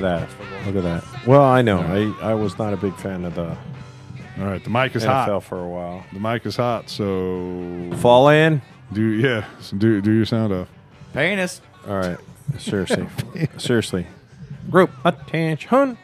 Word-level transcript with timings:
Look 0.00 0.04
at 0.04 0.28
that. 0.28 0.66
Look 0.66 0.76
at 0.76 0.82
that. 0.82 1.26
Well, 1.26 1.42
I 1.42 1.62
know. 1.62 1.80
I, 1.80 2.30
I 2.30 2.34
was 2.34 2.58
not 2.58 2.72
a 2.72 2.76
big 2.76 2.94
fan 2.96 3.24
of 3.24 3.34
the 3.34 3.56
All 4.38 4.44
right, 4.46 4.62
the 4.62 4.70
mic 4.70 4.94
is 4.96 5.02
NFL 5.04 5.06
hot. 5.26 5.44
for 5.44 5.58
a 5.62 5.68
while. 5.68 6.04
The 6.12 6.20
mic 6.20 6.44
is 6.46 6.56
hot, 6.56 6.88
so 6.90 7.90
Fall 7.98 8.28
in. 8.28 8.62
do 8.92 9.02
yeah, 9.02 9.44
so 9.60 9.76
do 9.76 10.00
do 10.00 10.12
your 10.12 10.24
sound 10.26 10.52
off. 10.52 10.68
Penis. 11.14 11.60
All 11.88 11.96
right. 11.98 12.18
Seriously. 12.58 13.06
Seriously. 13.58 14.06
Group 14.70 14.90
attention. 15.04 15.96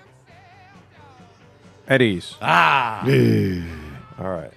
At 1.89 2.01
ease. 2.01 2.37
Ah. 2.41 3.05
Yeah. 3.07 3.63
All 4.19 4.31
right. 4.31 4.51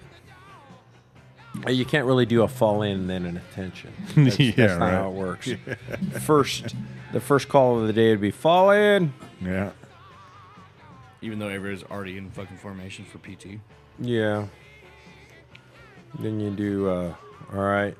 Uh, 1.66 1.70
You 1.70 1.84
can't 1.84 2.06
really 2.06 2.26
do 2.26 2.42
a 2.42 2.48
fall 2.48 2.82
in 2.82 2.92
and 3.00 3.10
then 3.10 3.26
an 3.26 3.36
attention. 3.36 3.92
That's, 4.16 4.38
Yeah, 4.38 4.52
that's 4.56 4.78
not 4.78 4.84
right. 4.86 4.94
how 4.94 5.08
it 5.08 5.12
works. 5.14 5.48
First, 6.24 6.74
the 7.12 7.20
first 7.20 7.48
call 7.48 7.80
of 7.80 7.86
the 7.86 7.92
day 7.92 8.10
would 8.10 8.20
be 8.20 8.30
fall 8.30 8.70
in. 8.70 9.12
Yeah. 9.40 9.70
Even 11.22 11.38
though 11.38 11.48
everybody's 11.48 11.84
already 11.90 12.18
in 12.18 12.30
fucking 12.30 12.56
formation 12.58 13.04
for 13.04 13.18
PT. 13.18 13.60
Yeah. 13.98 14.46
Then 16.18 16.40
you 16.40 16.50
do, 16.50 16.88
uh, 16.88 17.14
all 17.52 17.60
right. 17.62 17.96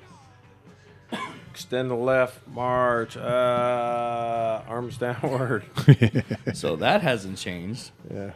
Extend 1.50 1.90
the 1.90 1.94
left, 1.94 2.46
march, 2.48 3.16
uh, 3.16 4.62
arms 4.68 4.98
downward. 4.98 5.64
So 6.54 6.76
that 6.76 7.02
hasn't 7.02 7.38
changed. 7.38 7.90
yeah. 8.12 8.32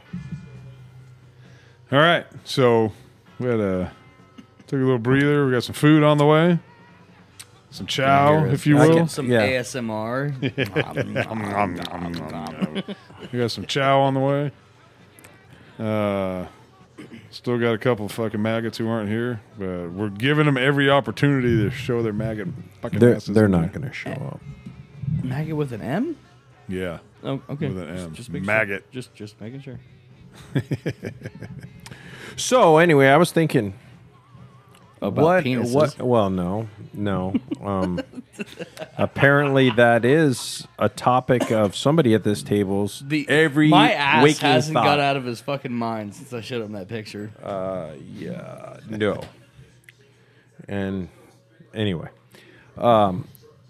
All 1.92 1.98
right, 1.98 2.24
so 2.44 2.92
we 3.38 3.46
had 3.48 3.58
a 3.60 3.92
took 4.66 4.78
a 4.78 4.82
little 4.82 4.98
breather. 4.98 5.44
We 5.46 5.52
got 5.52 5.64
some 5.64 5.74
food 5.74 6.02
on 6.04 6.18
the 6.18 6.26
way, 6.26 6.58
some 7.70 7.86
chow, 7.86 8.44
if 8.46 8.66
you 8.66 8.78
I 8.78 8.86
will. 8.88 8.96
can- 8.96 9.08
Some 9.08 9.30
Yeah. 9.30 9.46
ASMR. 9.46 10.34
We 13.32 13.38
got 13.38 13.50
some 13.50 13.66
chow 13.66 14.00
on 14.00 14.14
the 14.14 14.20
way. 14.20 14.52
Uh, 15.78 16.46
still 17.30 17.58
got 17.58 17.72
a 17.72 17.78
couple 17.78 18.06
of 18.06 18.12
fucking 18.12 18.42
maggots 18.42 18.76
who 18.78 18.88
aren't 18.88 19.08
here, 19.08 19.40
but 19.58 19.90
we're 19.92 20.10
giving 20.10 20.46
them 20.46 20.56
every 20.58 20.90
opportunity 20.90 21.56
to 21.62 21.70
show 21.70 22.02
their 22.02 22.12
maggot 22.12 22.48
fucking 22.82 22.98
They're, 22.98 23.16
asses. 23.16 23.34
they're 23.34 23.48
not 23.48 23.72
going 23.72 23.86
to 23.88 23.92
show 23.92 24.10
up. 24.10 24.40
Maggot 25.22 25.56
with 25.56 25.72
an 25.72 25.80
M? 25.80 26.16
Yeah. 26.68 26.98
Oh, 27.22 27.40
okay. 27.50 27.68
With 27.68 27.78
an 27.88 27.96
M. 27.96 28.12
Just, 28.14 28.30
making 28.30 28.46
Maggot. 28.46 28.82
Sure. 28.82 28.92
Just, 28.92 29.14
just 29.14 29.40
making 29.40 29.60
sure. 29.60 29.78
So, 32.36 32.78
anyway, 32.78 33.08
I 33.08 33.16
was 33.16 33.32
thinking. 33.32 33.74
About 35.02 35.24
what? 35.24 35.44
penises. 35.44 35.74
What? 35.74 35.98
Well, 35.98 36.28
no, 36.28 36.68
no. 36.92 37.34
Um, 37.62 38.00
apparently, 38.98 39.70
that 39.70 40.04
is 40.04 40.66
a 40.78 40.90
topic 40.90 41.50
of 41.50 41.74
somebody 41.74 42.12
at 42.12 42.22
this 42.22 42.42
table's 42.42 43.02
The 43.06 43.26
every 43.28 43.68
my 43.68 43.92
ass 43.92 44.22
waking 44.22 44.40
hasn't 44.40 44.74
thought. 44.74 44.84
got 44.84 45.00
out 45.00 45.16
of 45.16 45.24
his 45.24 45.40
fucking 45.40 45.72
mind 45.72 46.14
since 46.14 46.32
I 46.34 46.42
showed 46.42 46.62
him 46.62 46.72
that 46.72 46.88
picture. 46.88 47.30
Uh, 47.42 47.92
yeah, 48.14 48.76
no. 48.90 49.22
And 50.68 51.08
anyway, 51.72 52.08
um, 52.76 53.26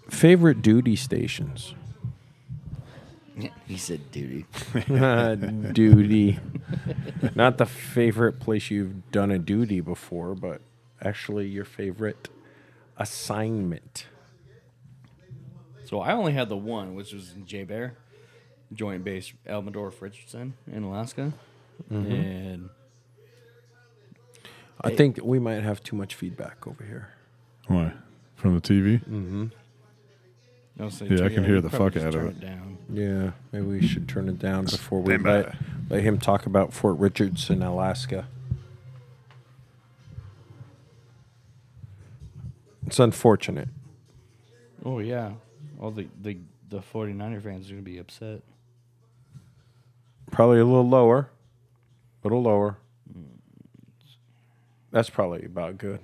favorite 0.09 0.61
duty 0.61 0.97
stations. 0.97 1.73
he 3.67 3.77
said, 3.77 4.11
"Duty." 4.11 4.45
duty, 5.71 6.39
not 7.35 7.57
the 7.57 7.65
favorite 7.65 8.41
place 8.41 8.69
you've 8.69 9.09
done 9.11 9.31
a 9.31 9.39
duty 9.39 9.79
before, 9.79 10.35
but 10.35 10.61
actually 11.01 11.47
your 11.47 11.65
favorite 11.65 12.29
assignment. 12.97 14.07
So 15.85 15.99
I 15.99 16.13
only 16.13 16.33
had 16.33 16.49
the 16.49 16.57
one, 16.57 16.95
which 16.95 17.13
was 17.13 17.33
in 17.33 17.45
JBER, 17.45 17.91
Joint 18.73 19.03
Base 19.03 19.33
Elmendorf 19.47 20.01
Richardson 20.01 20.53
in 20.71 20.83
Alaska, 20.83 21.33
Mm-hmm. 21.91 22.11
and 22.11 22.69
I 24.81 24.95
think 24.95 25.19
we 25.23 25.39
might 25.39 25.63
have 25.63 25.81
too 25.83 25.95
much 25.95 26.13
feedback 26.13 26.67
over 26.67 26.83
here. 26.83 27.09
Why? 27.67 27.93
From 28.35 28.53
the 28.53 28.61
TV? 28.61 29.51
I 30.79 30.83
was 30.83 31.01
Yeah, 31.01 31.25
I 31.25 31.29
can 31.29 31.43
hear 31.43 31.59
the 31.59 31.69
fuck 31.71 31.97
out 31.97 32.13
of 32.13 32.25
it. 32.27 32.39
Down. 32.39 32.77
Yeah, 32.91 33.31
maybe 33.51 33.65
we 33.65 33.87
should 33.87 34.07
turn 34.07 34.29
it 34.29 34.37
down 34.37 34.65
before 34.65 35.01
we 35.01 35.17
let, 35.17 35.55
let 35.89 36.03
him 36.03 36.19
talk 36.19 36.45
about 36.45 36.71
Fort 36.73 36.97
Richardson, 36.99 37.63
Alaska. 37.63 38.27
It's 42.91 42.99
unfortunate. 42.99 43.69
Oh 44.83 44.99
yeah, 44.99 45.31
all 45.79 45.91
the 45.91 46.09
the 46.21 46.39
the 46.67 46.79
49er 46.79 47.41
fans 47.41 47.69
are 47.69 47.75
gonna 47.75 47.83
be 47.83 47.99
upset. 47.99 48.41
Probably 50.29 50.59
a 50.59 50.65
little 50.65 50.89
lower. 50.89 51.29
A 52.21 52.27
little 52.27 52.43
lower. 52.43 52.79
That's 54.91 55.09
probably 55.09 55.45
about 55.45 55.77
good. 55.77 56.01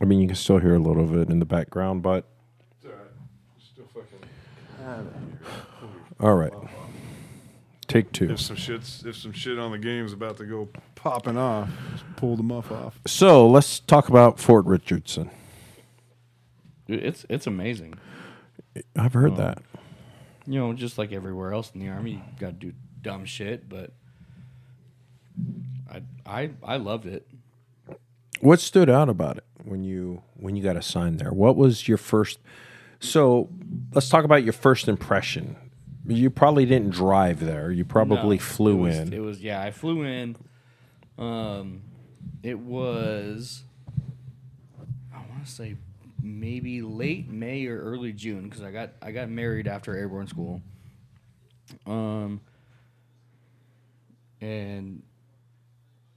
I 0.00 0.06
mean, 0.06 0.22
you 0.22 0.26
can 0.26 0.36
still 0.36 0.56
hear 0.56 0.76
a 0.76 0.78
little 0.78 1.04
of 1.04 1.14
it 1.18 1.28
in 1.28 1.38
the 1.38 1.44
background, 1.44 2.00
but 2.00 2.24
all 6.18 6.34
right. 6.34 6.52
Take 7.92 8.10
two. 8.10 8.30
If 8.30 8.40
some 8.40 8.56
shit's 8.56 9.04
if 9.04 9.16
some 9.16 9.32
shit 9.32 9.58
on 9.58 9.70
the 9.70 9.78
game's 9.78 10.14
about 10.14 10.38
to 10.38 10.46
go 10.46 10.66
popping 10.94 11.36
off, 11.36 11.68
just 11.92 12.04
pull 12.16 12.36
the 12.36 12.42
muff 12.42 12.72
off. 12.72 12.98
So 13.06 13.46
let's 13.46 13.80
talk 13.80 14.08
about 14.08 14.40
Fort 14.40 14.64
Richardson. 14.64 15.30
It's 16.88 17.26
it's 17.28 17.46
amazing. 17.46 17.96
I've 18.96 19.12
heard 19.12 19.36
that. 19.36 19.58
You 20.46 20.58
know, 20.58 20.72
just 20.72 20.96
like 20.96 21.12
everywhere 21.12 21.52
else 21.52 21.70
in 21.74 21.80
the 21.80 21.90
army, 21.90 22.12
you 22.12 22.40
got 22.40 22.58
to 22.58 22.66
do 22.68 22.72
dumb 23.02 23.26
shit, 23.26 23.68
but 23.68 23.90
I 25.92 26.00
I 26.24 26.50
I 26.64 26.76
loved 26.78 27.04
it. 27.04 27.28
What 28.40 28.58
stood 28.58 28.88
out 28.88 29.10
about 29.10 29.36
it 29.36 29.44
when 29.64 29.84
you 29.84 30.22
when 30.36 30.56
you 30.56 30.62
got 30.62 30.78
assigned 30.78 31.18
there? 31.18 31.30
What 31.30 31.56
was 31.56 31.86
your 31.88 31.98
first? 31.98 32.38
So 33.00 33.50
let's 33.92 34.08
talk 34.08 34.24
about 34.24 34.44
your 34.44 34.54
first 34.54 34.88
impression. 34.88 35.56
You 36.06 36.30
probably 36.30 36.66
didn't 36.66 36.90
drive 36.90 37.40
there. 37.40 37.70
You 37.70 37.84
probably 37.84 38.36
No, 38.36 38.42
flew 38.42 38.78
it 38.78 38.80
was, 38.80 38.98
in. 38.98 39.12
It 39.12 39.20
was 39.20 39.40
yeah, 39.40 39.62
I 39.62 39.70
flew 39.70 40.02
in. 40.02 40.36
Um, 41.18 41.82
it 42.42 42.58
was 42.58 43.62
I 45.12 45.18
want 45.18 45.44
to 45.44 45.50
say 45.50 45.76
maybe 46.20 46.82
late 46.82 47.28
May 47.28 47.66
or 47.66 47.80
early 47.80 48.12
June 48.12 48.48
because 48.48 48.62
I 48.62 48.70
got 48.72 48.90
I 49.00 49.12
got 49.12 49.28
married 49.28 49.68
after 49.68 49.96
airborne 49.96 50.26
school. 50.26 50.60
Um, 51.86 52.40
and 54.40 55.02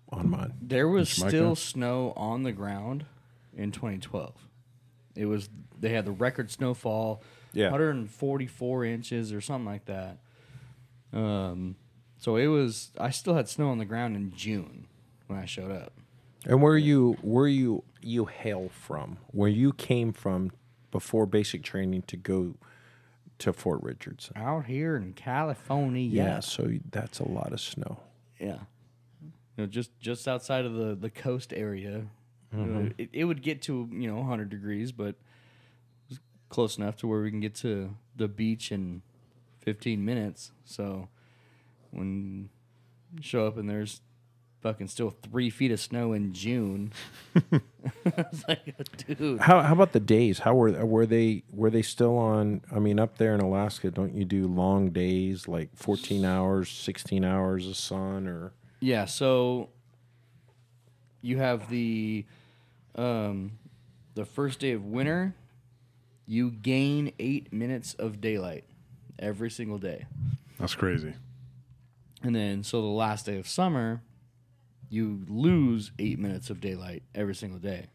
on 0.10 0.30
mine. 0.30 0.54
there 0.62 0.88
was 0.88 1.20
Micah? 1.20 1.30
still 1.30 1.56
snow 1.56 2.14
on 2.16 2.44
the 2.44 2.52
ground 2.52 3.06
in 3.56 3.72
2012. 3.72 4.34
It 5.16 5.26
was 5.26 5.50
they 5.80 5.90
had 5.90 6.06
the 6.06 6.12
record 6.12 6.50
snowfall, 6.52 7.22
Yeah. 7.56 7.66
144 7.72 8.86
inches 8.86 9.32
or 9.34 9.42
something 9.42 9.66
like 9.66 9.86
that. 9.86 10.18
Um, 11.14 11.76
so 12.18 12.36
it 12.36 12.48
was. 12.48 12.92
I 13.00 13.10
still 13.12 13.36
had 13.36 13.48
snow 13.48 13.70
on 13.70 13.78
the 13.78 13.86
ground 13.86 14.16
in 14.16 14.34
June 14.36 14.88
when 15.28 15.40
I 15.40 15.46
showed 15.46 15.72
up. 15.72 15.94
And 16.46 16.62
where 16.62 16.78
you 16.78 17.18
where 17.22 17.48
you 17.48 17.84
you 18.02 18.26
hail 18.26 18.70
from? 18.70 19.18
Where 19.32 19.50
you 19.50 19.74
came 19.74 20.14
from 20.14 20.52
before 20.92 21.26
basic 21.26 21.64
training 21.64 22.04
to 22.04 22.18
go 22.18 22.56
to 23.40 23.52
Fort 23.54 23.82
Richardson? 23.82 24.34
Out 24.38 24.66
here 24.66 24.96
in 24.96 25.14
California, 25.14 26.04
Yeah, 26.10 26.40
so 26.42 26.70
that's 26.92 27.20
a 27.20 27.28
lot 27.28 27.52
of 27.52 27.60
snow. 27.60 28.00
yeah. 28.40 28.60
You 29.58 29.64
know, 29.64 29.66
just 29.68 29.98
just 30.00 30.28
outside 30.28 30.66
of 30.66 30.74
the 30.74 30.96
the 30.96 31.10
coast 31.10 31.54
area, 31.56 32.06
You 32.54 32.66
know, 32.66 32.92
it, 32.98 33.10
it 33.14 33.24
would 33.26 33.42
get 33.42 33.62
to 33.64 33.90
you 33.92 34.08
know 34.10 34.18
100 34.18 34.50
degrees, 34.50 34.92
but 34.92 35.16
close 36.56 36.78
enough 36.78 36.96
to 36.96 37.06
where 37.06 37.22
we 37.22 37.30
can 37.30 37.42
get 37.42 37.54
to 37.54 37.94
the 38.16 38.30
beach 38.30 38.72
in 38.72 39.02
15 39.60 40.06
minutes. 40.06 40.54
So 40.64 41.10
when 41.92 42.50
you 43.14 43.22
show 43.22 43.46
up 43.46 43.58
and 43.58 43.70
there's 43.70 44.00
fucking 44.62 44.88
still 44.88 45.10
three 45.10 45.50
feet 45.50 45.70
of 45.72 45.82
snow 45.82 46.14
in 46.14 46.32
June, 46.32 46.94
I 47.36 47.62
was 48.32 48.46
like, 48.48 48.74
dude. 49.06 49.42
How 49.42 49.64
how 49.64 49.74
about 49.74 49.92
the 49.92 50.00
days? 50.00 50.40
How 50.40 50.56
were 50.56 50.86
were 50.86 51.06
they 51.06 51.44
were 51.52 51.70
they 51.70 51.82
still 51.82 52.18
on? 52.18 52.62
I 52.74 52.80
mean, 52.80 53.02
up 53.02 53.18
there 53.18 53.36
in 53.36 53.42
Alaska, 53.42 53.92
don't 53.92 54.16
you 54.16 54.24
do 54.24 54.48
long 54.48 54.92
days 54.92 55.50
like 55.50 55.76
fourteen 55.76 56.24
hours, 56.24 56.70
sixteen 56.70 57.26
hours 57.26 57.68
of 57.68 57.76
sun, 57.76 58.28
or 58.28 58.54
Yeah, 58.80 59.04
so 59.04 59.72
you 61.22 61.36
have 61.38 61.70
the 61.70 62.26
um 62.96 63.60
the 64.14 64.24
first 64.24 64.60
day 64.60 64.72
of 64.72 64.86
winter, 64.86 65.36
you 66.28 66.52
gain 66.52 67.14
8 67.20 67.54
minutes 67.54 67.94
of 67.96 68.22
daylight 68.22 68.66
every 69.20 69.50
single 69.50 69.78
day. 69.78 70.06
That's 70.60 70.76
crazy. 70.76 71.14
And 72.24 72.36
then 72.36 72.64
so 72.64 72.82
the 72.82 72.88
last 72.88 73.26
day 73.26 73.38
of 73.38 73.48
summer, 73.48 74.02
you 74.90 75.26
lose 75.28 75.92
8 76.00 76.20
minutes 76.20 76.50
of 76.50 76.60
daylight 76.60 77.04
every 77.14 77.36
single 77.36 77.60
day. 77.60 77.88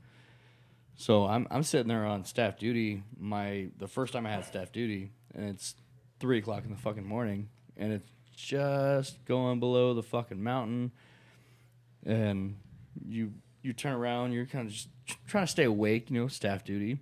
So 1.00 1.24
I'm 1.24 1.46
I'm 1.50 1.62
sitting 1.62 1.88
there 1.88 2.04
on 2.04 2.26
staff 2.26 2.58
duty, 2.58 3.02
my 3.18 3.68
the 3.78 3.88
first 3.88 4.12
time 4.12 4.26
I 4.26 4.32
had 4.32 4.44
staff 4.44 4.70
duty, 4.70 5.10
and 5.34 5.48
it's 5.48 5.74
three 6.18 6.38
o'clock 6.38 6.64
in 6.64 6.70
the 6.70 6.76
fucking 6.76 7.06
morning, 7.06 7.48
and 7.78 7.90
it's 7.90 8.10
just 8.36 9.24
going 9.24 9.60
below 9.60 9.94
the 9.94 10.02
fucking 10.02 10.42
mountain, 10.42 10.92
and 12.04 12.56
you 13.08 13.32
you 13.62 13.72
turn 13.72 13.94
around, 13.94 14.32
you're 14.32 14.44
kind 14.44 14.66
of 14.66 14.74
just 14.74 14.88
trying 15.26 15.46
to 15.46 15.50
stay 15.50 15.64
awake, 15.64 16.10
you 16.10 16.20
know, 16.20 16.28
staff 16.28 16.64
duty, 16.64 16.98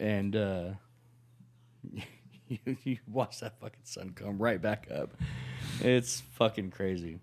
and 0.00 0.34
uh, 0.34 0.70
you, 2.48 2.76
you 2.82 2.98
watch 3.06 3.40
that 3.40 3.60
fucking 3.60 3.84
sun 3.84 4.12
come 4.16 4.38
right 4.38 4.60
back 4.60 4.88
up. 4.92 5.10
It's 5.80 6.22
fucking 6.32 6.70
crazy. 6.70 7.20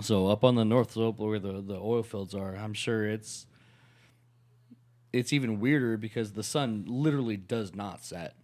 So 0.00 0.28
up 0.28 0.42
on 0.42 0.54
the 0.54 0.64
north 0.64 0.92
slope 0.92 1.18
where 1.18 1.38
the, 1.38 1.60
the 1.60 1.76
oil 1.76 2.02
fields 2.02 2.34
are, 2.34 2.56
I'm 2.56 2.74
sure 2.74 3.06
it's 3.06 3.46
it's 5.12 5.32
even 5.32 5.60
weirder 5.60 5.96
because 5.96 6.32
the 6.32 6.42
sun 6.42 6.84
literally 6.86 7.36
does 7.36 7.74
not 7.74 8.04
set. 8.04 8.34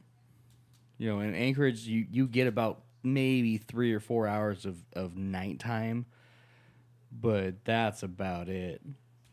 You 0.98 1.08
know, 1.08 1.20
in 1.20 1.34
Anchorage 1.34 1.86
you, 1.86 2.06
you 2.10 2.26
get 2.26 2.46
about 2.46 2.82
maybe 3.02 3.56
three 3.56 3.92
or 3.92 4.00
four 4.00 4.26
hours 4.26 4.66
of, 4.66 4.76
of 4.92 5.16
nighttime, 5.16 6.06
but 7.12 7.64
that's 7.64 8.02
about 8.02 8.48
it. 8.48 8.82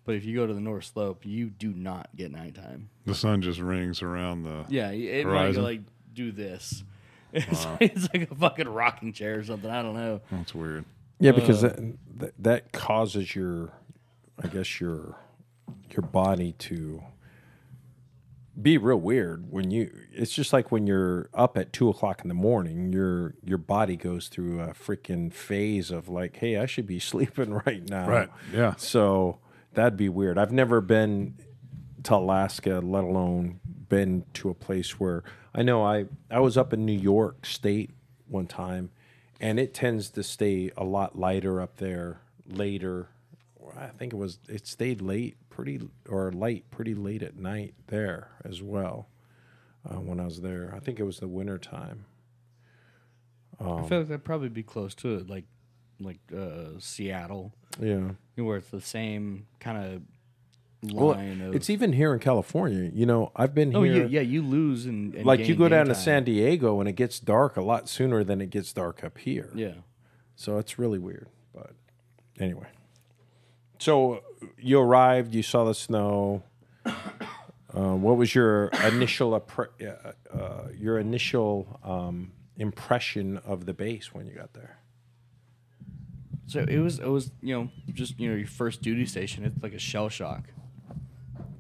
But 0.06 0.16
if 0.16 0.26
you 0.26 0.36
go 0.36 0.46
to 0.46 0.54
the 0.54 0.60
north 0.60 0.86
slope, 0.86 1.26
you 1.26 1.50
do 1.50 1.74
not 1.74 2.10
get 2.16 2.32
nighttime. 2.32 2.90
The 3.06 3.16
sun 3.16 3.42
just 3.42 3.60
rings 3.60 4.02
around 4.02 4.44
the. 4.44 4.66
Yeah, 4.68 4.92
it 4.92 5.26
might 5.26 5.32
Horizon. 5.32 5.62
go 5.62 5.68
like 5.68 5.82
do 6.14 6.32
this. 6.32 6.84
It's, 7.36 7.66
it's 7.80 8.10
like 8.14 8.30
a 8.30 8.36
fucking 8.36 8.70
rocking 8.70 9.12
chair 9.12 9.40
or 9.40 9.44
something. 9.44 9.68
I 9.68 9.82
don't 9.82 9.96
know. 9.96 10.22
That's 10.32 10.54
weird. 10.54 10.86
Yeah, 11.20 11.32
because 11.32 11.64
uh, 11.64 11.70
that, 11.70 12.20
that 12.20 12.34
that 12.38 12.72
causes 12.74 13.36
your, 13.36 13.74
I 14.44 14.46
guess 14.46 14.80
your, 14.80 15.18
your 15.90 16.04
body 16.04 16.52
to 16.60 17.02
be 18.62 18.78
real 18.78 18.98
weird 19.00 19.52
when 19.52 19.72
you. 19.72 19.92
It's 20.12 20.32
just 20.32 20.54
like 20.54 20.72
when 20.72 20.86
you're 20.86 21.30
up 21.34 21.58
at 21.58 21.74
two 21.74 21.90
o'clock 21.90 22.22
in 22.22 22.28
the 22.28 22.36
morning. 22.36 22.94
Your 22.94 23.34
your 23.44 23.58
body 23.58 23.96
goes 23.96 24.28
through 24.28 24.62
a 24.62 24.68
freaking 24.68 25.34
phase 25.34 25.90
of 25.90 26.08
like, 26.08 26.38
hey, 26.38 26.58
I 26.58 26.68
should 26.68 26.86
be 26.86 27.00
sleeping 27.12 27.52
right 27.66 27.82
now. 27.90 28.08
Right, 28.08 28.30
yeah. 28.54 28.76
So 28.76 29.40
that'd 29.74 29.98
be 29.98 30.10
weird. 30.10 30.38
I've 30.38 30.52
never 30.52 30.81
been 30.81 31.36
to 32.04 32.16
Alaska, 32.16 32.81
let 32.84 33.04
alone 33.04 33.60
been 33.90 34.25
to 34.34 34.50
a 34.50 34.54
place 34.54 35.00
where 35.00 35.24
I 35.54 35.64
know 35.64 35.84
I 35.84 36.06
I 36.30 36.40
was 36.40 36.58
up 36.58 36.74
in 36.74 36.86
New 36.86 36.98
York 36.98 37.46
State 37.46 37.92
one 38.28 38.48
time, 38.48 38.92
and 39.40 39.60
it 39.60 39.74
tends 39.74 40.10
to 40.12 40.24
stay 40.24 40.72
a 40.75 40.84
lot 40.84 41.18
lighter 41.18 41.62
up 41.62 41.78
there 41.78 42.22
later. 42.48 43.10
I 43.78 43.88
think 43.88 44.14
it 44.14 44.18
was 44.18 44.40
it 44.50 44.68
stayed 44.68 45.02
late 45.02 45.38
pretty 45.50 45.81
or 46.10 46.31
light 46.31 46.70
pretty 46.72 46.96
late 46.96 47.24
at 47.24 47.36
night 47.36 47.75
there 47.88 48.30
as 48.44 48.62
well 48.62 49.08
uh, 49.90 49.96
when 49.96 50.20
I 50.20 50.25
was 50.25 50.42
there. 50.42 50.74
I 50.75 50.80
think 50.80 51.00
it 51.00 51.04
was 51.04 51.20
the 51.20 51.28
winter 51.28 51.58
time. 51.58 52.06
I 53.60 53.88
feel 53.88 54.00
like 54.00 54.08
that'd 54.08 54.24
probably 54.25 54.50
be 54.50 54.64
close 54.64 54.94
to 54.96 55.16
it, 55.16 55.30
like 55.30 55.46
like 56.00 56.20
uh, 56.36 56.80
Seattle, 56.80 57.54
Yeah. 57.81 58.12
where 58.36 58.58
it's 58.58 58.70
the 58.70 58.81
same 58.81 59.48
kind 59.60 59.78
of 60.84 60.94
Well, 60.94 61.10
line 61.16 61.42
of. 61.42 61.56
it's 61.56 61.70
even 61.70 61.94
here 61.94 62.14
in 62.14 62.20
California. 62.20 62.92
You 62.94 63.06
know, 63.06 63.31
I've 63.36 63.54
been 63.56 63.75
oh 63.75 63.84
here. 63.84 64.04
yeah, 64.04 64.20
yeah, 64.20 64.22
you 64.22 64.42
lose 64.42 64.86
and, 64.86 65.14
and 65.16 65.25
like 65.25 65.48
you 65.48 65.56
go 65.56 65.70
down 65.70 65.88
to. 65.88 65.96
San 65.96 66.24
Diego 66.24 66.80
and 66.80 66.88
it 66.90 66.94
gets 66.94 67.20
dark 67.20 67.58
a 67.58 67.62
lot 67.62 67.88
sooner 67.90 68.24
than 68.24 68.42
it 68.42 68.50
gets 68.50 68.74
dark 68.74 69.04
up 69.04 69.18
here. 69.18 69.50
Yeah, 69.56 69.74
So 70.36 70.58
it's 70.58 70.78
really 70.78 71.00
weird. 71.00 71.28
But 71.54 71.72
anyway. 72.40 72.68
So 73.80 74.24
you 74.58 74.80
arrived, 74.80 75.34
you 75.34 75.44
saw 75.44 75.64
the 75.66 75.74
snow. 75.75 76.44
Uh, 77.75 77.96
what 77.96 78.18
was 78.18 78.36
your 78.36 78.68
initial 78.86 79.31
appre- 79.40 79.68
uh, 79.81 80.12
uh, 80.31 80.68
your 80.78 81.00
initial 81.00 81.80
um, 81.84 82.31
impression 82.58 83.38
of 83.40 83.66
the 83.66 83.74
base 83.74 84.14
when 84.14 84.28
you 84.28 84.34
got 84.36 84.54
there? 84.54 84.78
So 86.45 86.66
it 86.68 86.80
was 86.80 87.00
it 87.00 87.07
was 87.07 87.31
you 87.42 87.56
know 87.56 87.69
just 87.94 88.19
you 88.19 88.30
know 88.30 88.36
your 88.36 88.48
first 88.48 88.81
duty 88.81 89.06
station. 89.06 89.45
It's 89.45 89.62
like 89.63 89.74
a 89.74 89.80
shell 89.80 90.10
shock. 90.10 90.50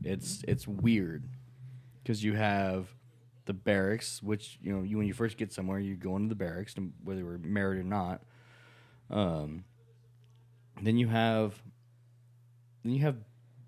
It's 0.03 0.43
it's 0.47 0.67
weird 0.67 1.23
because 2.01 2.23
you 2.23 2.33
have 2.33 2.93
the 3.45 3.53
barracks, 3.53 4.21
which 4.21 4.57
you 4.61 4.75
know 4.75 4.83
you 4.83 4.97
when 4.97 5.07
you 5.07 5.13
first 5.13 5.37
get 5.37 5.53
somewhere, 5.53 5.79
you 5.79 5.95
go 5.95 6.15
into 6.15 6.29
the 6.29 6.35
barracks, 6.35 6.75
whether 7.03 7.23
were 7.23 7.37
married 7.37 7.79
or 7.79 7.83
not. 7.83 8.21
Um, 9.09 9.63
then 10.81 10.97
you 10.97 11.07
have 11.07 11.61
then 12.83 12.93
you 12.93 13.01
have 13.01 13.17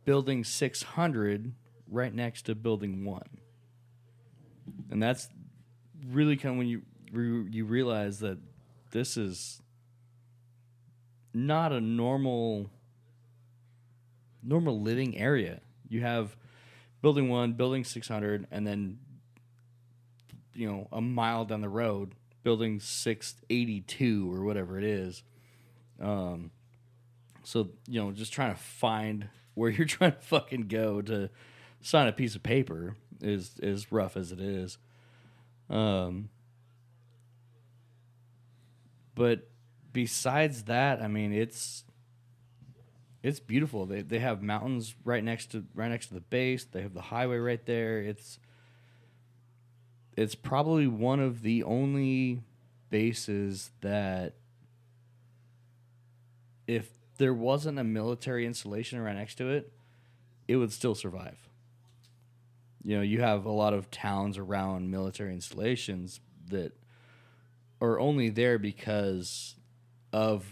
building 0.04 0.44
six 0.44 0.84
hundred 0.84 1.54
right 1.90 2.14
next 2.14 2.44
to 2.44 2.56
building 2.56 3.06
one, 3.06 3.40
and 4.90 5.02
that's 5.02 5.30
really 6.08 6.36
kind 6.36 6.56
of 6.56 6.58
when 6.58 6.68
you 6.68 6.82
you 7.50 7.66
realize 7.66 8.20
that 8.20 8.38
this 8.92 9.16
is 9.16 9.62
not 11.36 11.72
a 11.72 11.82
normal 11.82 12.70
normal 14.42 14.80
living 14.80 15.18
area. 15.18 15.60
You 15.90 16.02
have 16.02 16.36
building 17.02 17.30
one, 17.30 17.54
building 17.54 17.84
600, 17.84 18.48
and 18.52 18.66
then, 18.66 19.00
you 20.54 20.68
know, 20.68 20.88
a 20.92 21.02
mile 21.02 21.46
down 21.46 21.62
the 21.62 21.70
road, 21.70 22.14
building 22.44 22.80
682 22.80 24.34
or 24.34 24.44
whatever 24.44 24.78
it 24.78 24.84
is. 24.84 25.24
Um, 26.00 26.52
so, 27.44 27.70
you 27.88 28.02
know, 28.02 28.12
just 28.12 28.32
trying 28.32 28.54
to 28.54 28.60
find 28.60 29.28
where 29.56 29.70
you're 29.72 29.86
trying 29.86 30.14
to 30.14 30.20
fucking 30.20 30.68
go 30.68 31.02
to 31.02 31.30
sign 31.82 32.08
a 32.08 32.14
piece 32.14 32.36
of 32.36 32.44
paper 32.44 32.96
is, 33.22 33.56
as 33.62 33.92
rough 33.92 34.16
as 34.16 34.32
it 34.32 34.40
is. 34.40 34.78
Um, 35.70 36.30
but 39.16 39.50
besides 39.96 40.64
that, 40.64 41.02
I 41.02 41.08
mean, 41.08 41.32
it's 41.32 41.86
it's 43.24 43.40
beautiful. 43.40 43.86
They 43.86 44.02
they 44.02 44.20
have 44.20 44.44
mountains 44.44 44.94
right 45.06 45.24
next 45.24 45.52
to 45.54 45.64
right 45.74 45.90
next 45.90 46.08
to 46.08 46.14
the 46.14 46.20
base. 46.20 46.66
They 46.66 46.82
have 46.82 46.94
the 46.94 47.02
highway 47.02 47.38
right 47.38 47.66
there. 47.66 48.02
It's 48.02 48.38
it's 50.18 50.36
probably 50.36 50.86
one 50.86 51.22
of 51.22 51.42
the 51.42 51.64
only 51.64 52.42
bases 52.90 53.72
that 53.82 54.34
if 56.68 56.90
there 57.18 57.34
wasn't 57.34 57.80
a 57.80 57.84
military 57.84 58.46
installation 58.46 59.00
right 59.00 59.16
next 59.16 59.36
to 59.36 59.50
it, 59.50 59.72
it 60.48 60.58
would 60.58 60.74
still 60.74 60.94
survive. 60.94 61.38
You 62.84 62.98
know, 62.98 63.02
you 63.02 63.22
have 63.22 63.46
a 63.46 63.52
lot 63.52 63.74
of 63.74 63.90
towns 63.90 64.38
around 64.38 64.92
military 64.92 65.34
installations 65.34 66.20
that 66.50 66.74
are 67.82 68.00
only 68.00 68.30
there 68.30 68.60
because 68.60 69.55
of 70.16 70.46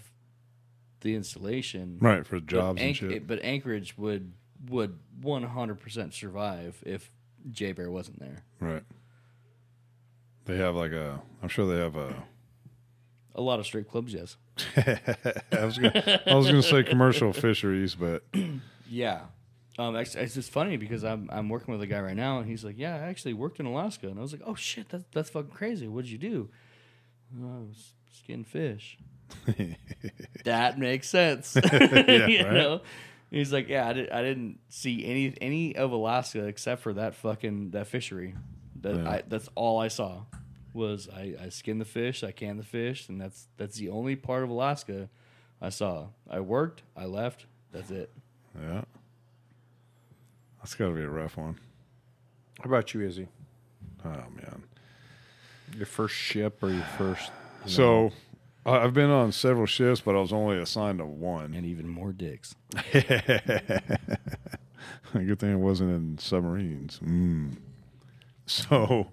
the 1.02 1.16
installation. 1.16 1.98
Right 2.02 2.26
for 2.26 2.36
But, 2.36 2.46
jobs 2.48 2.80
and 2.82 2.90
Anch- 2.90 2.98
shit. 2.98 3.28
but 3.28 3.40
Anchorage 3.44 3.98
would 3.98 4.34
would 4.70 4.98
one 5.22 5.44
hundred 5.44 5.80
percent 5.80 6.14
survive 6.14 6.82
if 6.86 7.12
JBER 7.50 7.90
wasn't 7.90 8.20
there. 8.20 8.44
Right. 8.60 8.84
They 10.46 10.58
have 10.58 10.76
like 10.76 10.92
a. 10.92 11.22
I'm 11.42 11.50
sure 11.50 11.66
they 11.74 11.82
have 11.82 11.96
a. 11.96 12.14
A 13.36 13.42
lot 13.42 13.60
of 13.60 13.66
strip 13.66 13.90
clubs, 13.90 14.14
yes. 14.14 14.38
I 14.78 15.66
was 15.66 15.78
gonna, 15.80 16.22
I 16.28 16.36
was 16.36 16.46
gonna 16.46 16.62
say 16.62 16.84
commercial 16.84 17.34
fisheries, 17.34 17.96
but 17.96 18.24
Yeah. 18.90 19.22
Um, 19.80 19.96
it's, 19.96 20.14
it's 20.14 20.36
just 20.36 20.52
funny 20.52 20.78
because 20.78 21.04
I'm 21.04 21.30
I'm 21.32 21.50
working 21.50 21.72
with 21.74 21.82
a 21.82 21.88
guy 21.88 22.00
right 22.00 22.16
now, 22.16 22.38
and 22.38 22.48
he's 22.48 22.64
like, 22.64 22.78
"Yeah, 22.78 22.94
I 22.96 23.00
actually 23.08 23.34
worked 23.34 23.60
in 23.60 23.66
Alaska," 23.66 24.08
and 24.08 24.20
I 24.20 24.22
was 24.22 24.32
like, 24.32 24.44
"Oh 24.46 24.54
shit, 24.54 24.88
that's 24.90 25.06
that's 25.14 25.32
fucking 25.32 25.50
crazy. 25.50 25.88
What 25.88 26.04
did 26.04 26.12
you 26.12 26.20
do?" 26.20 26.50
"Oh, 27.42 27.48
I 27.48 27.60
was 27.62 27.94
skin 28.14 28.44
fish. 28.44 29.00
that 30.46 30.78
makes 30.80 31.10
sense. 31.10 31.56
you 31.64 31.70
right? 31.70 32.28
know, 32.54 32.82
he's 33.32 33.52
like, 33.54 33.68
"Yeah, 33.70 33.88
I, 33.88 33.94
did, 33.94 34.10
I 34.10 34.22
didn't 34.22 34.60
see 34.70 35.06
any 35.06 35.34
any 35.42 35.76
of 35.76 35.92
Alaska 35.92 36.46
except 36.46 36.82
for 36.82 36.94
that 36.94 37.16
fucking 37.16 37.72
that 37.72 37.88
fishery. 37.88 38.36
That 38.82 38.96
Yeah. 38.96 39.10
I, 39.10 39.24
that's 39.28 39.50
all 39.56 39.80
I 39.80 39.88
saw 39.88 40.24
was 40.74 41.08
I, 41.10 41.36
I 41.42 41.50
skinned 41.50 41.80
the 41.80 41.86
fish, 41.86 42.24
I 42.24 42.32
canned 42.32 42.60
the 42.60 42.64
fish, 42.66 43.08
and 43.10 43.22
that's 43.22 43.48
that's 43.58 43.78
the 43.78 43.90
only 43.90 44.16
part 44.16 44.44
of 44.44 44.50
Alaska 44.50 45.10
I 45.62 45.70
saw. 45.70 46.08
I 46.30 46.40
worked, 46.42 46.84
I 46.96 47.06
left. 47.06 47.46
That's 47.72 47.92
it." 47.92 48.12
yeah, 48.62 48.82
that's 50.60 50.76
got 50.76 50.88
to 50.90 50.94
be 50.94 51.02
a 51.02 51.10
rough 51.10 51.38
one. 51.38 51.60
How 52.60 52.66
about 52.66 52.94
you, 52.94 53.02
Izzy? 53.02 53.28
Oh 54.06 54.10
man. 54.10 54.64
Your 55.76 55.86
first 55.88 56.14
ship 56.14 56.62
or 56.62 56.70
your 56.70 56.84
first? 56.98 57.32
So 57.66 58.08
I- 58.08 58.12
I've 58.66 58.94
been 58.94 59.10
on 59.10 59.32
several 59.32 59.66
ships, 59.66 60.00
but 60.02 60.16
I 60.16 60.20
was 60.20 60.32
only 60.32 60.58
assigned 60.58 61.00
to 61.00 61.06
one. 61.06 61.54
and 61.54 61.66
even 61.66 61.88
more 61.88 62.14
dicks. 62.14 62.56
Good 65.14 65.40
thing 65.40 65.52
it 65.52 65.60
wasn't 65.60 65.92
in 65.92 66.18
submarines. 66.18 67.00
Mm. 67.04 67.58
So 68.46 69.08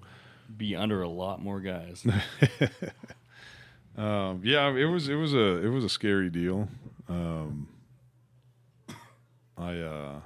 Be 0.56 0.74
under 0.76 1.02
a 1.02 1.08
lot 1.08 1.42
more 1.42 1.60
guys. 1.60 2.06
um, 3.96 4.40
yeah, 4.44 4.70
it 4.70 4.86
was 4.86 5.08
it 5.08 5.16
was 5.16 5.34
a 5.34 5.64
it 5.64 5.68
was 5.68 5.84
a 5.84 5.88
scary 5.88 6.30
deal. 6.30 6.68
Um, 7.08 7.68
I 9.56 9.76
uh, 9.78 10.20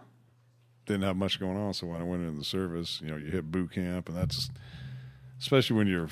didn't 0.87 1.03
have 1.03 1.17
much 1.17 1.41
going 1.41 1.57
on, 1.57 1.75
so 1.75 1.87
when 1.89 2.01
I 2.01 2.05
went 2.05 2.23
into 2.23 2.39
the 2.39 2.45
service, 2.45 3.01
you 3.03 3.11
know, 3.11 3.17
you 3.17 3.31
hit 3.31 3.51
boot 3.51 3.73
camp, 3.73 4.09
and 4.09 4.17
that's 4.17 4.51
especially 5.41 5.77
when 5.77 5.87
you're 5.87 6.09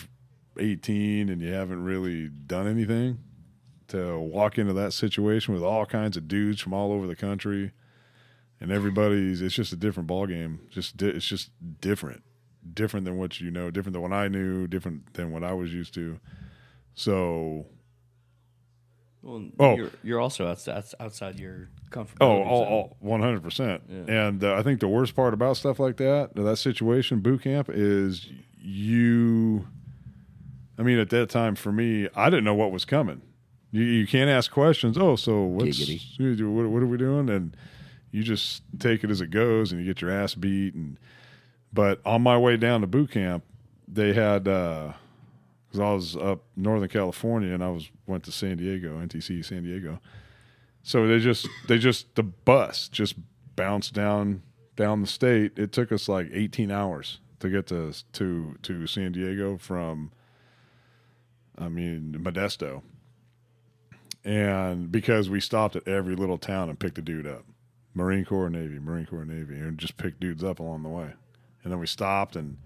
18 0.59 1.29
and 1.29 1.41
you 1.43 1.53
haven't 1.53 1.83
really 1.85 2.29
done 2.29 2.67
anything 2.67 3.19
to 3.89 4.19
walk 4.19 4.59
into 4.59 4.73
that 4.73 4.93
situation 4.93 5.53
with 5.55 5.63
all 5.63 5.85
kinds 5.87 6.17
of 6.17 6.29
dudes 6.29 6.61
from 6.61 6.73
all 6.73 6.93
over 6.93 7.07
the 7.07 7.17
country 7.17 7.73
and 8.61 8.71
everybody's 8.71 9.43
it's 9.43 9.55
just 9.55 9.73
a 9.73 9.77
different 9.77 10.07
ball 10.07 10.27
game 10.27 10.61
just 10.71 10.97
di- 10.97 11.09
it's 11.09 11.27
just 11.27 11.51
different 11.81 12.23
different 12.75 13.05
than 13.05 13.19
what 13.19 13.41
you 13.41 13.51
know 13.51 13.71
different 13.71 13.93
than 13.93 14.03
what 14.03 14.13
i 14.13 14.29
knew 14.29 14.67
different 14.67 15.13
than 15.15 15.33
what 15.33 15.43
i 15.45 15.53
was 15.53 15.73
used 15.73 15.93
to 15.95 16.19
so 16.95 17.67
Well, 19.23 19.49
Oh. 19.59 19.77
you're, 19.77 19.91
you're 20.03 20.21
also 20.21 20.47
outside 20.49 20.85
outside 21.01 21.39
your 21.39 21.69
comfort. 21.91 22.17
Oh, 22.21 22.43
all, 22.43 22.65
all, 22.65 22.97
100%. 23.05 24.09
And 24.09 24.43
uh, 24.43 24.55
I 24.55 24.63
think 24.63 24.81
the 24.81 24.89
worst 24.89 25.15
part 25.15 25.33
about 25.35 25.57
stuff 25.57 25.79
like 25.79 25.97
that, 25.99 26.35
that 26.35 26.57
situation, 26.57 27.21
boot 27.21 27.43
camp, 27.43 27.69
is 27.71 28.29
you. 28.61 29.67
I 30.79 30.83
mean, 30.83 30.99
at 30.99 31.11
that 31.11 31.29
time 31.29 31.55
for 31.55 31.73
me, 31.73 32.09
I 32.15 32.31
didn't 32.31 32.45
know 32.45 32.55
what 32.55 32.73
was 32.73 32.85
coming. 32.85 33.23
You, 33.71 33.83
you 33.83 34.07
can't 34.07 34.31
ask 34.31 34.51
questions. 34.51 34.99
Oh, 34.99 35.17
so 35.17 35.43
what's 35.43 35.79
what, 36.19 36.69
what 36.71 36.83
are 36.83 36.87
we 36.87 36.97
doing? 36.97 37.31
And 37.31 37.57
you 38.11 38.23
just 38.23 38.63
take 38.79 39.03
it 39.05 39.11
as 39.11 39.21
it 39.21 39.31
goes, 39.31 39.73
and 39.73 39.81
you 39.81 39.87
get 39.87 40.01
your 40.01 40.11
ass 40.11 40.35
beat. 40.35 40.75
And 40.75 40.99
but 41.73 42.01
on 42.05 42.23
my 42.23 42.37
way 42.37 42.57
down 42.57 42.83
to 42.83 42.87
boot 42.87 43.11
camp, 43.11 43.45
they 43.89 44.13
had 44.13 44.47
uh, 44.47 44.93
because 45.67 45.81
I 45.81 45.93
was 45.93 46.17
up 46.17 46.43
Northern 46.57 46.89
California, 46.89 47.53
and 47.53 47.65
I 47.65 47.71
was 47.71 47.91
went 48.07 48.25
to 48.25 48.33
San 48.33 48.59
Diego, 48.59 48.99
NTC 48.99 49.45
San 49.45 49.65
Diego. 49.65 50.01
So 50.83 51.07
they 51.07 51.19
just 51.19 51.49
they 51.69 51.79
just 51.79 52.15
the 52.15 52.23
bus 52.23 52.89
just 52.89 53.15
bounced 53.57 53.95
down 53.95 54.43
down 54.77 55.01
the 55.01 55.07
state. 55.07 55.53
It 55.57 55.73
took 55.73 55.93
us 55.93 56.09
like 56.09 56.29
18 56.33 56.71
hours 56.71 57.21
to 57.41 57.49
get 57.49 57.67
to 57.69 57.93
to 58.13 58.59
to 58.63 58.87
San 58.87 59.13
Diego 59.13 59.57
from 59.57 60.13
I 61.63 61.69
mean 61.69 62.17
Modesto. 62.21 62.83
And 64.25 64.91
because 64.93 65.29
we 65.29 65.41
stopped 65.41 65.77
at 65.77 65.87
every 65.89 66.15
little 66.15 66.39
town 66.39 66.69
and 66.69 66.79
picked 66.79 66.99
a 66.99 67.03
dude 67.03 67.27
up. 67.27 67.45
Marine 67.95 68.25
Corps, 68.25 68.49
Navy, 68.49 68.79
Marine 68.79 69.05
Corps, 69.07 69.25
Navy, 69.25 69.55
and 69.55 69.77
just 69.79 69.97
picked 69.97 70.21
dudes 70.21 70.43
up 70.45 70.61
along 70.61 70.83
the 70.83 70.89
way. 70.89 71.11
And 71.63 71.73
then 71.73 71.79
we 71.79 71.87
stopped 71.87 72.37
and 72.37 72.57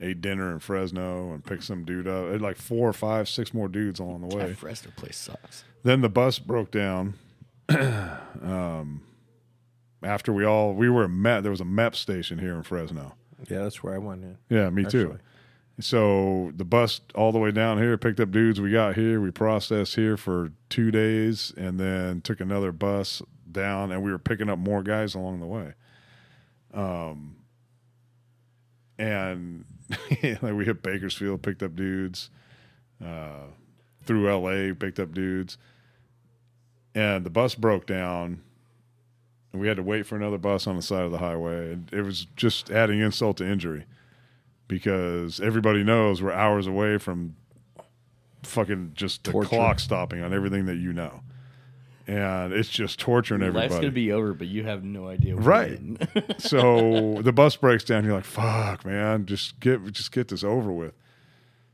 ate 0.00 0.20
dinner 0.20 0.52
in 0.52 0.58
Fresno 0.58 1.32
and 1.32 1.44
picked 1.44 1.64
some 1.64 1.84
dude 1.84 2.06
up. 2.08 2.26
It 2.34 2.40
like 2.42 2.56
four 2.56 2.88
or 2.88 2.92
five, 2.92 3.28
six 3.28 3.54
more 3.54 3.68
dudes 3.68 4.00
along 4.00 4.28
the 4.28 4.36
way 4.36 4.48
That 4.48 4.58
Fresno 4.58 4.90
place 4.96 5.16
sucks. 5.16 5.64
then 5.84 6.00
the 6.00 6.08
bus 6.08 6.38
broke 6.38 6.70
down 6.70 7.14
um, 8.42 9.02
after 10.02 10.32
we 10.32 10.44
all 10.44 10.74
we 10.74 10.90
were 10.90 11.08
met 11.08 11.42
there 11.42 11.50
was 11.50 11.60
a 11.62 11.64
mep 11.64 11.94
station 11.96 12.38
here 12.38 12.54
in 12.54 12.62
fresno 12.62 13.14
Yeah, 13.48 13.62
that's 13.62 13.82
where 13.82 13.94
I 13.94 13.98
went 13.98 14.22
in. 14.22 14.36
yeah 14.50 14.68
me 14.68 14.84
too 14.84 15.12
Actually. 15.12 15.18
So 15.80 16.52
the 16.56 16.64
bus 16.64 17.00
all 17.14 17.32
the 17.32 17.38
way 17.38 17.50
down 17.50 17.78
here 17.78 17.98
picked 17.98 18.20
up 18.20 18.30
dudes. 18.30 18.60
We 18.60 18.70
got 18.70 18.94
here 18.94 19.20
we 19.20 19.30
processed 19.30 19.96
here 19.96 20.16
for 20.16 20.52
two 20.68 20.90
days 20.90 21.52
and 21.56 21.80
then 21.80 22.20
took 22.20 22.40
another 22.40 22.70
bus 22.70 23.22
down 23.50 23.90
and 23.90 24.02
we 24.02 24.12
were 24.12 24.18
picking 24.18 24.48
up 24.48 24.58
more 24.58 24.82
guys 24.82 25.14
along 25.14 25.40
the 25.40 25.46
way. 25.46 25.74
Um 26.72 27.36
and 28.98 29.64
like 30.22 30.54
we 30.54 30.64
hit 30.64 30.82
bakersfield 30.82 31.42
picked 31.42 31.62
up 31.62 31.74
dudes 31.74 32.30
uh 33.04 33.46
through 34.04 34.32
la 34.32 34.74
picked 34.74 35.00
up 35.00 35.12
dudes. 35.12 35.58
And 36.94 37.26
the 37.26 37.30
bus 37.30 37.56
broke 37.56 37.86
down. 37.86 38.42
And 39.52 39.60
we 39.60 39.66
had 39.66 39.76
to 39.78 39.82
wait 39.82 40.06
for 40.06 40.14
another 40.14 40.38
bus 40.38 40.66
on 40.66 40.76
the 40.76 40.82
side 40.82 41.04
of 41.04 41.10
the 41.10 41.18
highway. 41.18 41.72
And 41.72 41.88
it 41.92 42.02
was 42.02 42.26
just 42.36 42.70
adding 42.70 43.00
insult 43.00 43.38
to 43.38 43.46
injury 43.46 43.86
because 44.68 45.40
everybody 45.40 45.84
knows 45.84 46.22
we're 46.22 46.32
hours 46.32 46.66
away 46.66 46.98
from 46.98 47.36
fucking 48.42 48.92
just 48.94 49.24
the 49.24 49.32
Torture. 49.32 49.48
clock 49.48 49.80
stopping 49.80 50.22
on 50.22 50.34
everything 50.34 50.66
that 50.66 50.76
you 50.76 50.92
know 50.92 51.22
and 52.06 52.52
it's 52.52 52.68
just 52.68 52.98
torturing 52.98 53.42
everybody 53.42 53.68
Life's 53.68 53.80
gonna 53.80 53.92
be 53.92 54.12
over, 54.12 54.34
but 54.34 54.46
you 54.46 54.64
have 54.64 54.84
no 54.84 55.08
idea. 55.08 55.36
When. 55.36 55.44
Right. 55.44 56.38
so 56.40 57.20
the 57.22 57.32
bus 57.32 57.56
breaks 57.56 57.84
down. 57.84 58.04
You're 58.04 58.14
like, 58.14 58.24
"Fuck, 58.24 58.84
man! 58.84 59.26
Just 59.26 59.58
get, 59.60 59.82
just 59.92 60.12
get 60.12 60.28
this 60.28 60.44
over 60.44 60.70
with." 60.70 60.94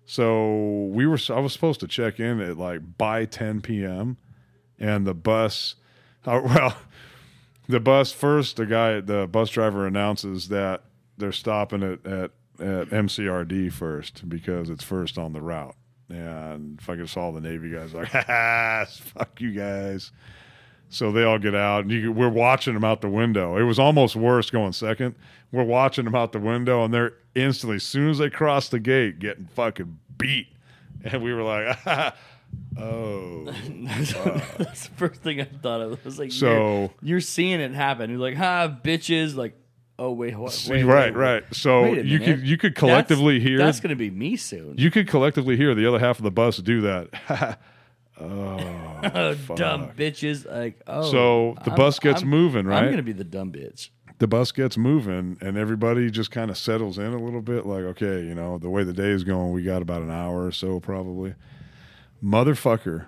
So 0.06 0.88
we 0.92 1.06
were. 1.06 1.18
I 1.30 1.40
was 1.40 1.52
supposed 1.52 1.80
to 1.80 1.88
check 1.88 2.20
in 2.20 2.40
at 2.40 2.56
like 2.56 2.96
by 2.96 3.24
10 3.24 3.60
p.m. 3.60 4.18
and 4.78 5.06
the 5.06 5.14
bus. 5.14 5.74
Uh, 6.24 6.40
well, 6.44 6.76
the 7.68 7.80
bus 7.80 8.12
first. 8.12 8.56
The 8.56 8.66
guy, 8.66 9.00
the 9.00 9.26
bus 9.26 9.50
driver 9.50 9.86
announces 9.86 10.48
that 10.48 10.84
they're 11.18 11.32
stopping 11.32 11.82
at 11.82 12.06
at 12.06 12.30
at 12.60 12.88
MCRD 12.90 13.72
first 13.72 14.28
because 14.28 14.70
it's 14.70 14.84
first 14.84 15.18
on 15.18 15.32
the 15.32 15.40
route. 15.40 15.74
And 16.08 16.80
fucking 16.82 17.06
saw 17.06 17.30
the 17.30 17.40
Navy 17.40 17.70
guys 17.70 17.94
like, 17.94 18.08
ha 18.10 18.84
fuck 18.88 19.40
you 19.40 19.52
guys. 19.52 20.10
So 20.92 21.12
they 21.12 21.22
all 21.22 21.38
get 21.38 21.54
out, 21.54 21.82
and 21.84 21.92
you, 21.92 22.10
we're 22.10 22.28
watching 22.28 22.74
them 22.74 22.82
out 22.82 23.00
the 23.00 23.08
window. 23.08 23.56
It 23.56 23.62
was 23.62 23.78
almost 23.78 24.16
worse 24.16 24.50
going 24.50 24.72
second. 24.72 25.14
We're 25.52 25.62
watching 25.62 26.04
them 26.04 26.16
out 26.16 26.32
the 26.32 26.40
window, 26.40 26.84
and 26.84 26.92
they're 26.92 27.12
instantly, 27.36 27.76
as 27.76 27.84
soon 27.84 28.10
as 28.10 28.18
they 28.18 28.28
cross 28.28 28.68
the 28.68 28.80
gate, 28.80 29.20
getting 29.20 29.46
fucking 29.54 30.00
beat. 30.18 30.48
And 31.04 31.22
we 31.22 31.32
were 31.32 31.44
like, 31.44 31.78
oh. 32.76 33.44
That's 34.58 34.88
the 34.88 34.92
first 34.96 35.22
thing 35.22 35.40
I 35.40 35.44
thought 35.44 35.80
of. 35.80 35.92
I 35.92 35.98
was 36.04 36.18
like, 36.18 36.32
So- 36.32 36.80
you're, 36.80 36.90
you're 37.02 37.20
seeing 37.20 37.60
it 37.60 37.72
happen. 37.72 38.10
You're 38.10 38.18
like, 38.18 38.34
ha, 38.36 38.76
bitches. 38.82 39.36
Like, 39.36 39.56
oh 40.00 40.10
wait, 40.10 40.36
what? 40.36 40.66
Wait, 40.68 40.82
right, 40.82 41.14
wait, 41.14 41.20
right. 41.20 41.44
So 41.52 41.92
you 41.92 42.18
could 42.18 42.40
you 42.40 42.56
could 42.56 42.74
collectively 42.74 43.38
that's, 43.38 43.48
hear 43.48 43.58
That's 43.58 43.78
gonna 43.80 43.94
be 43.94 44.10
me 44.10 44.36
soon. 44.36 44.74
you 44.78 44.90
could 44.90 45.06
collectively 45.06 45.56
hear 45.56 45.74
the 45.74 45.86
other 45.86 45.98
half 46.00 46.18
of 46.18 46.24
the 46.24 46.30
bus 46.30 46.56
do 46.56 46.80
that. 46.80 47.58
oh, 48.20 49.34
dumb 49.54 49.90
bitches. 49.90 50.50
Like, 50.50 50.80
oh. 50.86 51.10
So 51.10 51.54
the 51.64 51.70
I'm- 51.70 51.76
bus 51.76 51.98
gets 51.98 52.22
I'm- 52.22 52.30
moving, 52.30 52.66
right? 52.66 52.82
I'm 52.84 52.90
gonna 52.90 53.02
be 53.02 53.12
the 53.12 53.24
dumb 53.24 53.52
bitch. 53.52 53.90
the 54.18 54.26
bus 54.26 54.52
gets 54.52 54.76
moving 54.76 55.36
and 55.40 55.56
everybody 55.56 56.10
just 56.10 56.30
kind 56.30 56.50
of 56.50 56.58
settles 56.58 56.98
in 56.98 57.12
a 57.12 57.18
little 57.22 57.40
bit 57.42 57.64
like 57.66 57.84
okay 57.84 58.22
you 58.22 58.34
know 58.34 58.58
the 58.58 58.68
way 58.68 58.84
the 58.84 58.92
day 58.92 59.10
is 59.10 59.24
going 59.24 59.52
we 59.52 59.62
got 59.62 59.80
about 59.82 60.02
an 60.02 60.10
hour 60.10 60.44
or 60.46 60.52
so 60.52 60.78
probably 60.80 61.34
motherfucker 62.22 63.06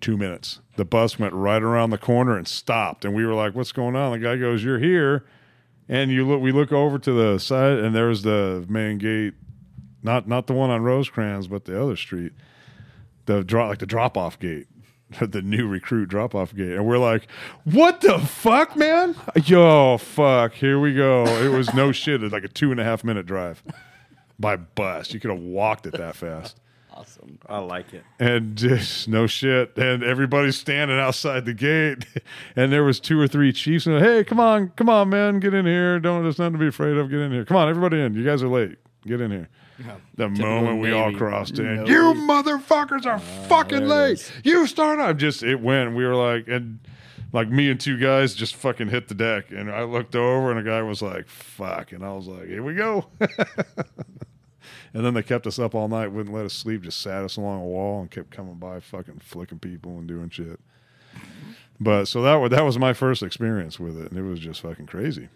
two 0.00 0.16
minutes 0.16 0.60
the 0.76 0.86
bus 0.86 1.18
went 1.18 1.34
right 1.34 1.62
around 1.62 1.90
the 1.90 1.98
corner 1.98 2.38
and 2.38 2.48
stopped 2.48 3.04
and 3.04 3.14
we 3.14 3.26
were 3.26 3.34
like 3.34 3.54
what's 3.54 3.72
going 3.72 3.94
on 3.94 4.12
the 4.12 4.18
guy 4.18 4.36
goes 4.36 4.64
you're 4.64 4.78
here 4.78 5.26
and 5.92 6.10
you 6.10 6.26
look 6.26 6.40
we 6.40 6.52
look 6.52 6.72
over 6.72 6.98
to 6.98 7.12
the 7.12 7.38
side 7.38 7.78
and 7.78 7.94
there's 7.94 8.22
the 8.22 8.64
main 8.66 8.96
gate 8.96 9.34
not 10.02 10.26
not 10.26 10.46
the 10.46 10.54
one 10.54 10.70
on 10.70 10.82
rosecrans 10.82 11.46
but 11.46 11.66
the 11.66 11.80
other 11.80 11.96
street. 11.96 12.32
The 13.26 13.44
drop 13.44 13.68
like 13.68 13.78
the 13.78 13.86
drop 13.86 14.16
off 14.16 14.38
gate 14.38 14.66
the 15.20 15.42
new 15.42 15.68
recruit 15.68 16.08
drop 16.08 16.34
off 16.34 16.54
gate. 16.54 16.72
And 16.72 16.86
we're 16.86 16.96
like 16.96 17.28
what 17.64 18.00
the 18.00 18.18
fuck 18.18 18.74
man? 18.74 19.14
Yo 19.44 19.98
fuck 19.98 20.54
here 20.54 20.80
we 20.80 20.94
go. 20.94 21.26
It 21.26 21.50
was 21.50 21.74
no 21.74 21.92
shit. 21.92 22.22
It's 22.22 22.32
like 22.32 22.44
a 22.44 22.48
two 22.48 22.70
and 22.70 22.80
a 22.80 22.84
half 22.84 23.04
minute 23.04 23.26
drive 23.26 23.62
by 24.40 24.56
bus. 24.56 25.12
You 25.12 25.20
could 25.20 25.30
have 25.30 25.40
walked 25.40 25.86
it 25.86 25.92
that 25.92 26.16
fast 26.16 26.58
Awesome. 26.94 27.38
I 27.48 27.58
like 27.58 27.94
it. 27.94 28.04
and 28.20 28.54
just 28.56 29.08
no 29.08 29.26
shit 29.26 29.76
and 29.78 30.02
everybody's 30.04 30.56
standing 30.58 30.98
outside 30.98 31.44
the 31.46 31.54
gate 31.54 32.04
and 32.56 32.70
there 32.72 32.84
was 32.84 33.00
two 33.00 33.18
or 33.18 33.26
three 33.26 33.52
chiefs 33.52 33.86
and 33.86 33.98
hey 34.04 34.22
come 34.24 34.38
on 34.38 34.68
come 34.76 34.88
on 34.88 35.08
man 35.08 35.40
get 35.40 35.54
in 35.54 35.64
here 35.66 35.98
don't 35.98 36.22
there's 36.22 36.38
nothing 36.38 36.52
to 36.54 36.58
be 36.58 36.66
afraid 36.68 36.96
of 36.96 37.08
get 37.10 37.20
in 37.20 37.32
here 37.32 37.44
come 37.44 37.56
on 37.56 37.68
everybody 37.68 38.00
in 38.00 38.14
you 38.14 38.24
guys 38.24 38.42
are 38.42 38.48
late 38.48 38.76
get 39.06 39.20
in 39.20 39.30
here 39.30 39.48
the 40.14 40.28
moment 40.28 40.80
we 40.80 40.92
all 40.92 41.12
crossed 41.12 41.58
in, 41.58 41.76
No. 41.76 41.86
you 41.86 42.14
motherfuckers 42.20 43.04
are 43.04 43.18
fucking 43.48 43.86
late. 43.88 44.30
You 44.44 44.68
start 44.68 45.00
up. 45.00 45.16
Just 45.16 45.42
it 45.42 45.60
went. 45.60 45.96
We 45.96 46.04
were 46.06 46.14
like, 46.14 46.46
and 46.46 46.78
like 47.32 47.48
me 47.48 47.68
and 47.68 47.80
two 47.80 47.98
guys 47.98 48.34
just 48.34 48.54
fucking 48.54 48.90
hit 48.90 49.08
the 49.08 49.14
deck. 49.14 49.50
And 49.50 49.68
I 49.72 49.82
looked 49.82 50.14
over, 50.14 50.50
and 50.52 50.60
a 50.60 50.62
guy 50.62 50.82
was 50.82 51.02
like, 51.02 51.26
"Fuck," 51.26 51.90
and 51.90 52.04
I 52.04 52.12
was 52.12 52.28
like, 52.28 52.46
"Here 52.46 52.62
we 52.62 52.74
go." 52.74 53.06
and 54.94 55.04
then 55.04 55.14
they 55.14 55.22
kept 55.22 55.46
us 55.46 55.58
up 55.58 55.74
all 55.74 55.88
night, 55.88 56.08
wouldn't 56.08 56.34
let 56.34 56.44
us 56.44 56.54
sleep, 56.54 56.82
just 56.82 57.00
sat 57.00 57.24
us 57.24 57.36
along 57.36 57.62
a 57.62 57.66
wall 57.66 58.00
and 58.00 58.10
kept 58.10 58.30
coming 58.30 58.56
by, 58.56 58.80
fucking 58.80 59.20
flicking 59.20 59.58
people 59.58 59.98
and 59.98 60.06
doing 60.06 60.30
shit. 60.30 60.60
But 61.80 62.06
so 62.06 62.22
that 62.22 62.36
was 62.36 62.50
that 62.50 62.64
was 62.64 62.78
my 62.78 62.92
first 62.92 63.22
experience 63.22 63.80
with 63.80 64.00
it, 64.00 64.10
and 64.10 64.18
it 64.18 64.22
was 64.22 64.40
just 64.40 64.60
fucking 64.60 64.86
crazy 64.86 65.28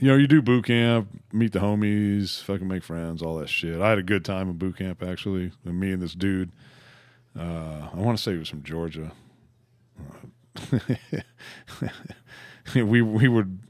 you 0.00 0.08
know, 0.08 0.16
you 0.16 0.26
do 0.26 0.42
boot 0.42 0.66
camp, 0.66 1.08
meet 1.32 1.52
the 1.52 1.60
homies, 1.60 2.42
fucking 2.42 2.66
make 2.66 2.82
friends, 2.82 3.22
all 3.22 3.36
that 3.36 3.48
shit. 3.48 3.80
I 3.80 3.90
had 3.90 3.98
a 3.98 4.02
good 4.02 4.24
time 4.24 4.50
in 4.50 4.56
boot 4.56 4.78
camp 4.78 5.02
actually. 5.02 5.52
And 5.64 5.78
me 5.78 5.92
and 5.92 6.02
this 6.02 6.14
dude, 6.14 6.50
uh, 7.38 7.88
I 7.92 7.96
want 7.96 8.18
to 8.18 8.22
say 8.22 8.32
he 8.32 8.38
was 8.38 8.48
from 8.48 8.62
Georgia. 8.62 9.12
we 12.74 13.02
we 13.02 13.28
would 13.28 13.60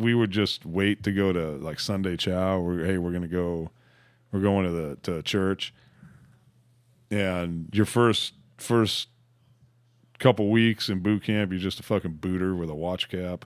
we 0.00 0.14
would 0.14 0.30
just 0.30 0.64
wait 0.64 1.02
to 1.04 1.12
go 1.12 1.32
to 1.32 1.52
like 1.52 1.78
Sunday 1.78 2.16
chow. 2.16 2.58
We're, 2.58 2.84
hey, 2.84 2.98
we're 2.98 3.12
gonna 3.12 3.28
go. 3.28 3.70
We're 4.32 4.40
going 4.40 4.64
to 4.64 4.70
the 4.70 4.96
to 5.02 5.22
church, 5.22 5.74
and 7.10 7.68
your 7.72 7.86
first 7.86 8.34
first 8.58 9.08
couple 10.18 10.50
weeks 10.50 10.88
in 10.88 11.00
boot 11.00 11.24
camp, 11.24 11.50
you're 11.50 11.60
just 11.60 11.80
a 11.80 11.82
fucking 11.82 12.18
booter 12.20 12.54
with 12.54 12.70
a 12.70 12.74
watch 12.74 13.08
cap 13.08 13.44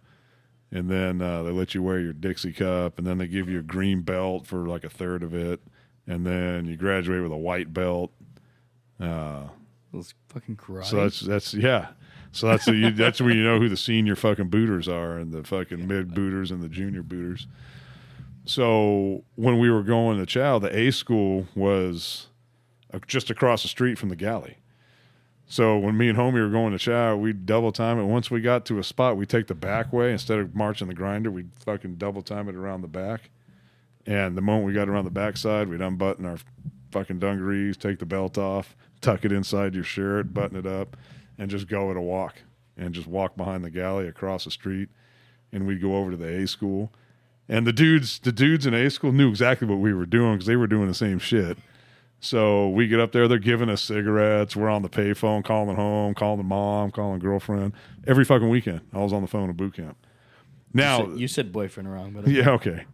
and 0.74 0.90
then 0.90 1.22
uh, 1.22 1.44
they 1.44 1.50
let 1.52 1.72
you 1.72 1.82
wear 1.82 2.00
your 2.00 2.12
Dixie 2.12 2.52
cup, 2.52 2.98
and 2.98 3.06
then 3.06 3.18
they 3.18 3.28
give 3.28 3.48
you 3.48 3.60
a 3.60 3.62
green 3.62 4.02
belt 4.02 4.44
for 4.46 4.66
like 4.66 4.82
a 4.82 4.90
third 4.90 5.22
of 5.22 5.32
it, 5.32 5.60
and 6.06 6.26
then 6.26 6.66
you 6.66 6.76
graduate 6.76 7.22
with 7.22 7.30
a 7.30 7.36
white 7.36 7.72
belt. 7.72 8.10
Uh, 8.98 9.44
Those 9.92 10.14
fucking 10.28 10.56
karate. 10.56 10.84
so 10.84 10.96
that's 10.96 11.20
that's 11.20 11.54
yeah. 11.54 11.88
So 12.34 12.48
that's 12.48 12.66
you, 12.66 12.90
that's 12.90 13.20
when 13.20 13.36
you 13.36 13.44
know 13.44 13.60
who 13.60 13.68
the 13.68 13.76
senior 13.76 14.16
fucking 14.16 14.48
booters 14.48 14.88
are, 14.88 15.16
and 15.18 15.32
the 15.32 15.44
fucking 15.44 15.86
mid 15.86 16.14
booters 16.14 16.50
and 16.50 16.60
the 16.60 16.68
junior 16.68 17.04
booters. 17.04 17.46
So 18.44 19.22
when 19.36 19.60
we 19.60 19.70
were 19.70 19.84
going 19.84 20.18
to 20.18 20.26
Chow, 20.26 20.58
the 20.58 20.76
A 20.76 20.90
school 20.90 21.46
was 21.54 22.26
uh, 22.92 22.98
just 23.06 23.30
across 23.30 23.62
the 23.62 23.68
street 23.68 23.98
from 23.98 24.08
the 24.08 24.16
galley. 24.16 24.58
So 25.46 25.78
when 25.78 25.96
me 25.96 26.08
and 26.08 26.18
homie 26.18 26.42
were 26.42 26.48
going 26.48 26.72
to 26.72 26.78
Chow, 26.78 27.14
we'd 27.14 27.46
double 27.46 27.70
time 27.70 28.00
it. 28.00 28.04
Once 28.04 28.32
we 28.32 28.40
got 28.40 28.66
to 28.66 28.80
a 28.80 28.84
spot, 28.84 29.16
we 29.16 29.26
take 29.26 29.46
the 29.46 29.54
back 29.54 29.92
way 29.92 30.10
instead 30.10 30.40
of 30.40 30.56
marching 30.56 30.88
the 30.88 30.94
grinder. 30.94 31.30
We'd 31.30 31.50
fucking 31.60 31.96
double 31.96 32.22
time 32.22 32.48
it 32.48 32.56
around 32.56 32.80
the 32.80 32.88
back. 32.88 33.30
And 34.06 34.36
the 34.36 34.42
moment 34.42 34.66
we 34.66 34.72
got 34.72 34.88
around 34.88 35.04
the 35.04 35.12
backside, 35.12 35.68
we'd 35.68 35.80
unbutton 35.80 36.26
our 36.26 36.38
fucking 36.90 37.20
dungarees, 37.20 37.76
take 37.76 38.00
the 38.00 38.06
belt 38.06 38.36
off, 38.36 38.74
tuck 39.00 39.24
it 39.24 39.30
inside 39.30 39.74
your 39.76 39.84
shirt, 39.84 40.34
button 40.34 40.58
it 40.58 40.66
up, 40.66 40.96
and 41.38 41.50
just 41.50 41.68
go 41.68 41.90
at 41.90 41.96
a 41.96 42.00
walk 42.00 42.36
and 42.76 42.94
just 42.94 43.06
walk 43.06 43.36
behind 43.36 43.64
the 43.64 43.70
galley 43.70 44.08
across 44.08 44.44
the 44.44 44.50
street. 44.50 44.88
And 45.52 45.66
we'd 45.66 45.80
go 45.80 45.96
over 45.96 46.10
to 46.10 46.16
the 46.16 46.42
A 46.42 46.46
school. 46.46 46.92
And 47.48 47.66
the 47.66 47.72
dudes, 47.72 48.18
the 48.18 48.32
dudes 48.32 48.66
in 48.66 48.74
A 48.74 48.90
school 48.90 49.12
knew 49.12 49.28
exactly 49.28 49.68
what 49.68 49.78
we 49.78 49.92
were 49.92 50.06
doing 50.06 50.34
because 50.34 50.46
they 50.46 50.56
were 50.56 50.66
doing 50.66 50.88
the 50.88 50.94
same 50.94 51.18
shit. 51.18 51.58
So 52.20 52.70
we 52.70 52.88
get 52.88 53.00
up 53.00 53.12
there, 53.12 53.28
they're 53.28 53.38
giving 53.38 53.68
us 53.68 53.82
cigarettes. 53.82 54.56
We're 54.56 54.70
on 54.70 54.82
the 54.82 54.88
payphone, 54.88 55.44
calling 55.44 55.76
home, 55.76 56.14
calling 56.14 56.38
the 56.38 56.44
mom, 56.44 56.90
calling 56.90 57.18
girlfriend. 57.18 57.74
Every 58.06 58.24
fucking 58.24 58.48
weekend, 58.48 58.80
I 58.94 58.98
was 58.98 59.12
on 59.12 59.20
the 59.20 59.28
phone 59.28 59.50
at 59.50 59.56
boot 59.56 59.74
camp. 59.74 59.98
Now, 60.72 61.00
you, 61.00 61.06
said, 61.10 61.20
you 61.20 61.28
said 61.28 61.52
boyfriend 61.52 61.92
wrong, 61.92 62.12
but 62.12 62.26
yeah, 62.26 62.50
okay. 62.50 62.84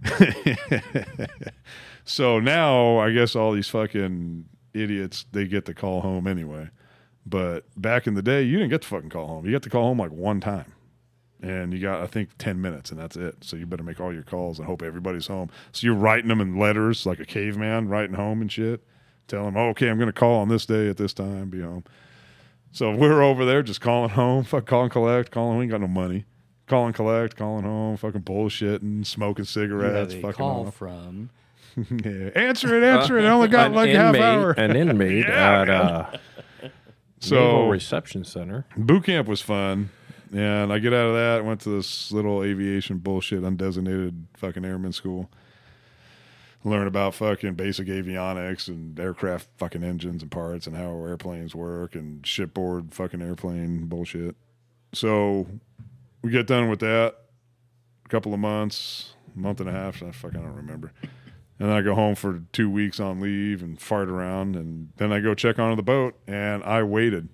so 2.05 2.41
now 2.41 2.99
I 2.99 3.13
guess 3.13 3.37
all 3.37 3.53
these 3.53 3.69
fucking 3.69 4.47
idiots 4.75 5.25
they 5.33 5.47
get 5.47 5.65
to 5.67 5.75
call 5.75 6.01
home 6.01 6.27
anyway. 6.27 6.69
But 7.27 7.65
back 7.77 8.07
in 8.07 8.15
the 8.15 8.23
day, 8.23 8.43
you 8.43 8.57
didn't 8.59 8.71
get 8.71 8.83
to 8.83 8.89
fucking 8.89 9.11
call 9.11 9.27
home. 9.27 9.47
You 9.47 9.53
got 9.53 9.63
to 9.63 9.71
call 9.71 9.85
home 9.85 9.99
like 9.99 10.11
one 10.11 10.41
time. 10.41 10.73
And 11.43 11.73
you 11.73 11.79
got, 11.79 12.03
I 12.03 12.07
think, 12.07 12.31
10 12.39 12.61
minutes, 12.61 12.91
and 12.91 13.01
that's 13.01 13.17
it. 13.17 13.37
So 13.41 13.57
you 13.57 13.65
better 13.65 13.83
make 13.83 13.99
all 13.99 14.13
your 14.13 14.23
calls 14.23 14.59
and 14.59 14.67
hope 14.67 14.83
everybody's 14.83 15.27
home. 15.27 15.49
So 15.73 15.87
you're 15.87 15.95
writing 15.95 16.29
them 16.29 16.41
in 16.41 16.59
letters 16.59 17.07
like 17.07 17.19
a 17.19 17.25
caveman, 17.25 17.89
writing 17.89 18.15
home 18.15 18.43
and 18.43 18.53
shit. 18.53 18.83
Tell 19.27 19.45
them, 19.47 19.57
oh, 19.57 19.69
okay, 19.71 19.89
I'm 19.89 19.97
going 19.97 20.09
to 20.09 20.13
call 20.13 20.41
on 20.41 20.49
this 20.49 20.67
day 20.67 20.89
at 20.89 20.99
this 20.99 21.15
time, 21.15 21.49
be 21.49 21.61
home. 21.63 21.85
So 22.73 22.91
we're 22.95 23.23
over 23.23 23.45
there 23.47 23.63
just 23.63 23.81
calling 23.81 24.11
home, 24.11 24.45
fuck, 24.45 24.67
call 24.67 24.83
and 24.83 24.91
collect, 24.93 25.31
calling. 25.31 25.57
We 25.57 25.63
ain't 25.65 25.71
got 25.71 25.81
no 25.81 25.89
money. 25.89 26.27
Call 26.67 26.87
and 26.87 26.95
collect, 26.95 27.37
calling 27.37 27.65
home, 27.65 27.97
fucking 27.97 28.23
bullshitting, 28.23 29.07
smoking 29.07 29.45
cigarettes, 29.45 30.13
have 30.13 30.23
a 30.23 30.27
fucking 30.27 30.37
call 30.37 30.67
off. 30.67 30.77
from. 30.77 31.31
yeah. 31.77 32.31
Answer 32.35 32.77
it, 32.77 32.85
answer 32.85 33.19
it. 33.19 33.25
I 33.25 33.31
only 33.31 33.49
got 33.49 33.73
like 33.73 33.91
a 33.91 33.97
half 33.97 34.15
hour. 34.17 34.51
An 34.53 34.77
inmate 34.77 35.25
Yeah, 35.27 35.63
at 35.63 35.71
uh, 35.71 36.11
So 37.21 37.69
Reception 37.69 38.25
Center. 38.25 38.67
boot 38.77 39.05
camp 39.05 39.29
was 39.29 39.41
fun. 39.41 39.91
And 40.33 40.73
I 40.73 40.79
get 40.79 40.93
out 40.93 41.07
of 41.07 41.15
that, 41.15 41.45
went 41.45 41.61
to 41.63 41.71
this 41.71 42.13
little 42.13 42.43
aviation 42.45 42.99
bullshit, 42.99 43.43
undesignated 43.43 44.15
fucking 44.37 44.65
airman 44.65 44.93
school. 44.93 45.29
Learn 46.63 46.87
about 46.87 47.15
fucking 47.15 47.55
basic 47.55 47.89
avionics 47.89 48.69
and 48.69 48.99
aircraft 49.01 49.49
fucking 49.57 49.83
engines 49.83 50.23
and 50.23 50.31
parts 50.31 50.67
and 50.67 50.77
how 50.77 50.91
airplanes 51.05 51.55
work 51.55 51.95
and 51.95 52.25
shipboard 52.25 52.95
fucking 52.95 53.23
airplane 53.23 53.87
bullshit. 53.87 54.37
So 54.93 55.47
we 56.23 56.31
get 56.31 56.47
done 56.47 56.69
with 56.69 56.81
that. 56.81 57.17
A 58.05 58.09
couple 58.09 58.35
of 58.35 58.41
months, 58.41 59.15
month 59.35 59.61
and 59.61 59.69
a 59.69 59.73
half, 59.73 60.03
I 60.03 60.11
fucking 60.13 60.41
don't 60.41 60.55
remember. 60.55 60.93
And 61.61 61.69
then 61.69 61.77
I 61.77 61.83
go 61.83 61.95
home 61.95 62.17
for 62.17 62.43
two 62.53 62.69
weeks 62.69 62.99
on 62.99 63.21
leave 63.21 63.63
and 63.63 63.81
fart 63.81 64.09
around. 64.09 64.57
And 64.57 64.89
then 64.97 65.13
I 65.13 65.21
go 65.21 65.35
check 65.35 65.61
onto 65.61 65.77
the 65.77 65.83
boat 65.83 66.19
and 66.27 66.65
I 66.65 66.83
waited. 66.83 67.29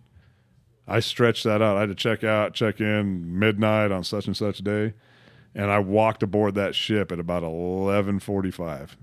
I 0.88 1.00
stretched 1.00 1.44
that 1.44 1.62
out. 1.62 1.76
I 1.76 1.80
had 1.80 1.88
to 1.88 1.94
check 1.94 2.22
out, 2.22 2.54
check 2.54 2.80
in 2.80 3.38
midnight 3.38 3.90
on 3.90 4.04
such 4.04 4.26
and 4.26 4.36
such 4.36 4.58
day, 4.58 4.94
and 5.52 5.70
I 5.70 5.80
walked 5.80 6.22
aboard 6.22 6.54
that 6.54 6.76
ship 6.76 7.10
at 7.10 7.18
about 7.18 7.42
eleven 7.42 8.20
forty-five. 8.20 8.96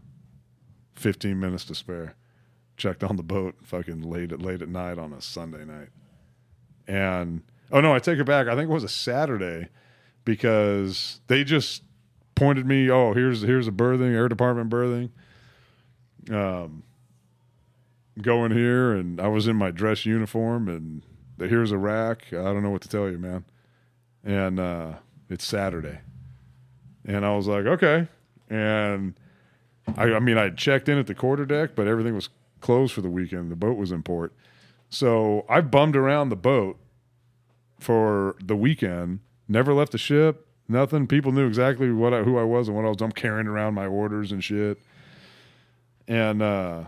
Fifteen 0.95 1.41
minutes 1.41 1.65
to 1.65 1.75
spare. 1.75 2.15
Checked 2.77 3.03
on 3.03 3.17
the 3.17 3.23
boat, 3.23 3.55
fucking 3.63 4.01
late 4.01 4.31
at 4.31 4.41
late 4.41 4.62
at 4.62 4.69
night 4.69 4.97
on 4.97 5.12
a 5.12 5.21
Sunday 5.21 5.65
night, 5.65 5.89
and 6.88 7.43
oh 7.69 7.81
no, 7.81 7.93
I 7.93 7.99
take 7.99 8.17
it 8.17 8.25
back. 8.25 8.47
I 8.47 8.55
think 8.55 8.69
it 8.69 8.73
was 8.73 8.86
a 8.86 8.89
Saturday 8.89 9.67
because 10.23 11.19
they 11.27 11.43
just 11.43 11.83
pointed 12.36 12.65
me. 12.65 12.89
Oh, 12.89 13.13
here's 13.13 13.41
here's 13.41 13.67
a 13.67 13.72
berthing, 13.72 14.13
air 14.13 14.28
department 14.28 14.69
berthing. 14.69 15.12
Um, 16.32 16.84
go 18.22 18.46
in 18.46 18.52
here, 18.52 18.93
and 18.93 19.19
I 19.19 19.28
was 19.28 19.48
in 19.48 19.56
my 19.56 19.72
dress 19.72 20.06
uniform 20.06 20.67
and 20.67 21.04
that 21.38 21.50
here's 21.50 21.72
a 21.72 21.78
rack. 21.78 22.28
I 22.32 22.43
don't 22.43 22.63
know 22.63 22.69
what 22.69 22.82
to 22.84 22.89
tell 22.89 23.10
you, 23.10 23.17
man. 23.17 23.46
And 24.24 24.60
uh, 24.60 24.93
it's 25.30 25.46
Saturday. 25.46 26.00
And 27.06 27.26
I 27.26 27.36
was 27.36 27.48
like, 27.48 27.65
okay. 27.65 28.08
And 28.50 29.15
I, 29.98 30.04
I 30.13 30.19
mean, 30.19 30.38
I 30.38 30.50
checked 30.50 30.88
in 30.88 30.98
at 30.98 31.08
the 31.08 31.15
quarter 31.15 31.46
deck, 31.46 31.72
but 31.76 31.88
everything 31.88 32.15
was 32.15 32.30
closed 32.62 32.93
for 32.93 33.02
the 33.02 33.10
weekend. 33.10 33.52
The 33.52 33.56
boat 33.56 33.78
was 33.78 33.91
in 33.91 34.04
port. 34.04 34.34
So 34.89 35.46
I 35.50 35.62
bummed 35.62 35.96
around 35.96 36.30
the 36.30 36.36
boat 36.36 36.78
for 37.80 38.36
the 38.41 38.56
weekend, 38.56 39.19
never 39.48 39.74
left 39.74 39.91
the 39.91 39.98
ship, 39.98 40.48
nothing. 40.73 41.07
People 41.07 41.31
knew 41.31 41.47
exactly 41.47 41.91
what 41.91 42.13
I, 42.13 42.23
who 42.23 42.38
I 42.38 42.43
was 42.43 42.67
and 42.67 42.75
what 42.75 42.86
I 42.86 42.89
was. 42.89 43.01
I'm 43.01 43.12
carrying 43.13 43.47
around 43.47 43.73
my 43.75 43.86
orders 43.86 44.31
and 44.31 44.43
shit. 44.43 44.79
And 46.07 46.41
uh, 46.41 46.83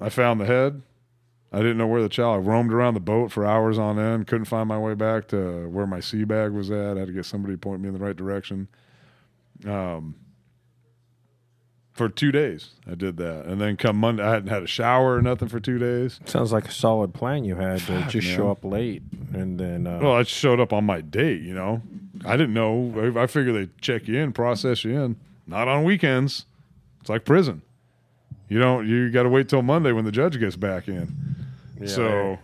I 0.00 0.08
found 0.08 0.40
the 0.40 0.46
head. 0.46 0.82
I 1.52 1.58
didn't 1.58 1.78
know 1.78 1.86
where 1.86 2.02
the 2.02 2.08
child. 2.08 2.34
I 2.34 2.38
roamed 2.48 2.72
around 2.72 2.94
the 2.94 3.00
boat 3.00 3.30
for 3.32 3.46
hours 3.46 3.78
on 3.78 3.98
end. 3.98 4.26
Couldn't 4.26 4.44
find 4.46 4.68
my 4.68 4.78
way 4.78 4.94
back 4.94 5.28
to 5.28 5.68
where 5.68 5.86
my 5.86 6.00
sea 6.00 6.24
bag 6.24 6.50
was 6.52 6.70
at. 6.70 6.96
I 6.96 7.00
had 7.00 7.06
to 7.08 7.12
get 7.14 7.24
somebody 7.24 7.54
to 7.54 7.58
point 7.58 7.80
me 7.80 7.88
in 7.88 7.94
the 7.94 8.00
right 8.00 8.16
direction. 8.16 8.68
Um, 9.66 10.16
for 11.94 12.08
two 12.08 12.30
days, 12.30 12.70
I 12.88 12.94
did 12.94 13.16
that, 13.16 13.46
and 13.46 13.60
then 13.60 13.76
come 13.76 13.96
Monday, 13.96 14.22
I 14.22 14.30
hadn't 14.34 14.50
had 14.50 14.62
a 14.62 14.68
shower 14.68 15.16
or 15.16 15.22
nothing 15.22 15.48
for 15.48 15.58
two 15.58 15.78
days. 15.78 16.20
Sounds 16.26 16.52
like 16.52 16.68
a 16.68 16.70
solid 16.70 17.12
plan 17.12 17.44
you 17.44 17.56
had 17.56 17.80
to 17.80 18.02
Fuck, 18.02 18.10
just 18.10 18.28
man. 18.28 18.36
show 18.36 18.50
up 18.52 18.62
late 18.64 19.02
and 19.32 19.58
then. 19.58 19.84
Uh, 19.86 19.98
Well, 20.00 20.12
I 20.14 20.22
showed 20.22 20.60
up 20.60 20.72
on 20.72 20.84
my 20.84 21.00
date. 21.00 21.40
You 21.42 21.54
know, 21.54 21.82
I 22.24 22.36
didn't 22.36 22.54
know. 22.54 23.12
I 23.16 23.22
I 23.22 23.26
figured 23.26 23.54
they 23.54 23.70
check 23.80 24.08
you 24.08 24.18
in, 24.18 24.32
process 24.32 24.84
you 24.84 25.00
in. 25.00 25.16
Not 25.46 25.68
on 25.68 25.84
weekends. 25.84 26.44
It's 27.00 27.08
like 27.08 27.24
prison. 27.24 27.62
You 28.48 28.58
don't. 28.58 28.86
You 28.88 29.10
got 29.10 29.24
to 29.24 29.28
wait 29.28 29.48
till 29.48 29.62
Monday 29.62 29.92
when 29.92 30.04
the 30.04 30.12
judge 30.12 30.38
gets 30.38 30.56
back 30.56 30.88
in. 30.88 31.36
yeah, 31.80 31.86
so. 31.86 32.38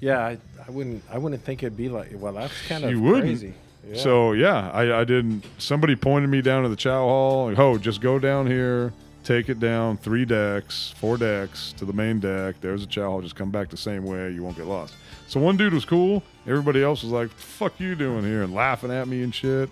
yeah, 0.00 0.18
I, 0.20 0.38
I 0.66 0.70
wouldn't. 0.70 1.02
I 1.10 1.18
wouldn't 1.18 1.42
think 1.42 1.62
it'd 1.62 1.76
be 1.76 1.88
like. 1.88 2.10
Well, 2.14 2.32
that's 2.32 2.66
kind 2.66 2.84
of 2.84 2.90
You 2.90 3.00
wouldn't. 3.00 3.24
crazy. 3.24 3.54
Yeah. 3.86 3.96
So 4.02 4.32
yeah, 4.32 4.70
I, 4.70 5.00
I 5.00 5.04
didn't. 5.04 5.44
Somebody 5.58 5.96
pointed 5.96 6.28
me 6.28 6.42
down 6.42 6.62
to 6.62 6.68
the 6.68 6.76
chow 6.76 7.04
hall. 7.04 7.48
Like, 7.48 7.58
oh, 7.58 7.78
just 7.78 8.00
go 8.00 8.18
down 8.18 8.46
here, 8.46 8.92
take 9.24 9.48
it 9.48 9.60
down 9.60 9.96
three 9.96 10.24
decks, 10.24 10.94
four 10.98 11.16
decks 11.16 11.72
to 11.78 11.84
the 11.84 11.92
main 11.92 12.20
deck. 12.20 12.56
There's 12.60 12.82
a 12.82 12.86
chow 12.86 13.10
hall. 13.10 13.20
Just 13.20 13.36
come 13.36 13.50
back 13.50 13.68
the 13.68 13.76
same 13.76 14.04
way. 14.04 14.30
You 14.30 14.42
won't 14.42 14.56
get 14.56 14.66
lost. 14.66 14.94
So 15.26 15.40
one 15.40 15.56
dude 15.56 15.74
was 15.74 15.84
cool. 15.84 16.22
Everybody 16.46 16.82
else 16.82 17.02
was 17.02 17.12
like, 17.12 17.30
"Fuck 17.30 17.78
you 17.80 17.94
doing 17.94 18.24
here?" 18.24 18.42
and 18.42 18.54
laughing 18.54 18.90
at 18.90 19.06
me 19.08 19.22
and 19.22 19.34
shit. 19.34 19.68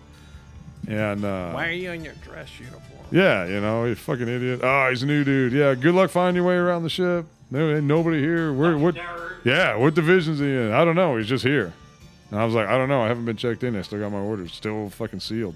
And 0.88 1.24
uh, 1.24 1.52
why 1.52 1.68
are 1.68 1.72
you 1.72 1.90
in 1.90 2.04
your 2.04 2.14
dress 2.14 2.48
uniform? 2.58 2.82
yeah, 3.10 3.46
you 3.46 3.60
know, 3.60 3.84
you 3.84 3.94
fucking 3.94 4.28
idiot. 4.28 4.60
Oh, 4.62 4.88
he's 4.90 5.02
a 5.02 5.06
new 5.06 5.24
dude. 5.24 5.52
Yeah, 5.52 5.74
good 5.74 5.94
luck 5.94 6.10
finding 6.10 6.36
your 6.42 6.46
way 6.48 6.56
around 6.56 6.82
the 6.82 6.90
ship. 6.90 7.26
No, 7.50 7.74
ain't 7.74 7.84
nobody 7.84 8.20
here. 8.20 8.52
Where 8.52 8.76
what? 8.76 8.96
Yeah, 9.44 9.76
what 9.76 9.94
division's 9.94 10.40
he 10.40 10.46
in? 10.46 10.72
I 10.72 10.84
don't 10.84 10.96
know. 10.96 11.16
He's 11.16 11.28
just 11.28 11.44
here. 11.44 11.72
And 12.30 12.40
I 12.40 12.44
was 12.44 12.54
like, 12.54 12.66
I 12.66 12.76
don't 12.76 12.88
know. 12.88 13.02
I 13.02 13.08
haven't 13.08 13.24
been 13.24 13.36
checked 13.36 13.62
in. 13.62 13.76
I 13.76 13.82
still 13.82 14.00
got 14.00 14.10
my 14.10 14.18
orders. 14.18 14.52
Still 14.52 14.90
fucking 14.90 15.20
sealed. 15.20 15.54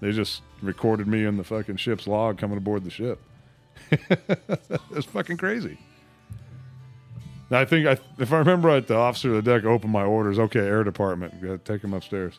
They 0.00 0.12
just 0.12 0.42
recorded 0.62 1.06
me 1.06 1.24
in 1.24 1.36
the 1.36 1.44
fucking 1.44 1.76
ship's 1.76 2.06
log 2.06 2.38
coming 2.38 2.56
aboard 2.56 2.84
the 2.84 2.90
ship. 2.90 3.20
it's 3.90 5.06
fucking 5.06 5.36
crazy. 5.36 5.78
I 7.50 7.64
think 7.64 7.86
I, 7.86 7.98
if 8.18 8.32
I 8.32 8.38
remember 8.38 8.68
right, 8.68 8.86
the 8.86 8.96
officer 8.96 9.34
of 9.34 9.44
the 9.44 9.50
deck 9.50 9.64
opened 9.64 9.92
my 9.92 10.04
orders. 10.04 10.38
Okay, 10.38 10.60
air 10.60 10.84
department, 10.84 11.42
got 11.42 11.64
take 11.64 11.82
him 11.82 11.92
upstairs, 11.94 12.38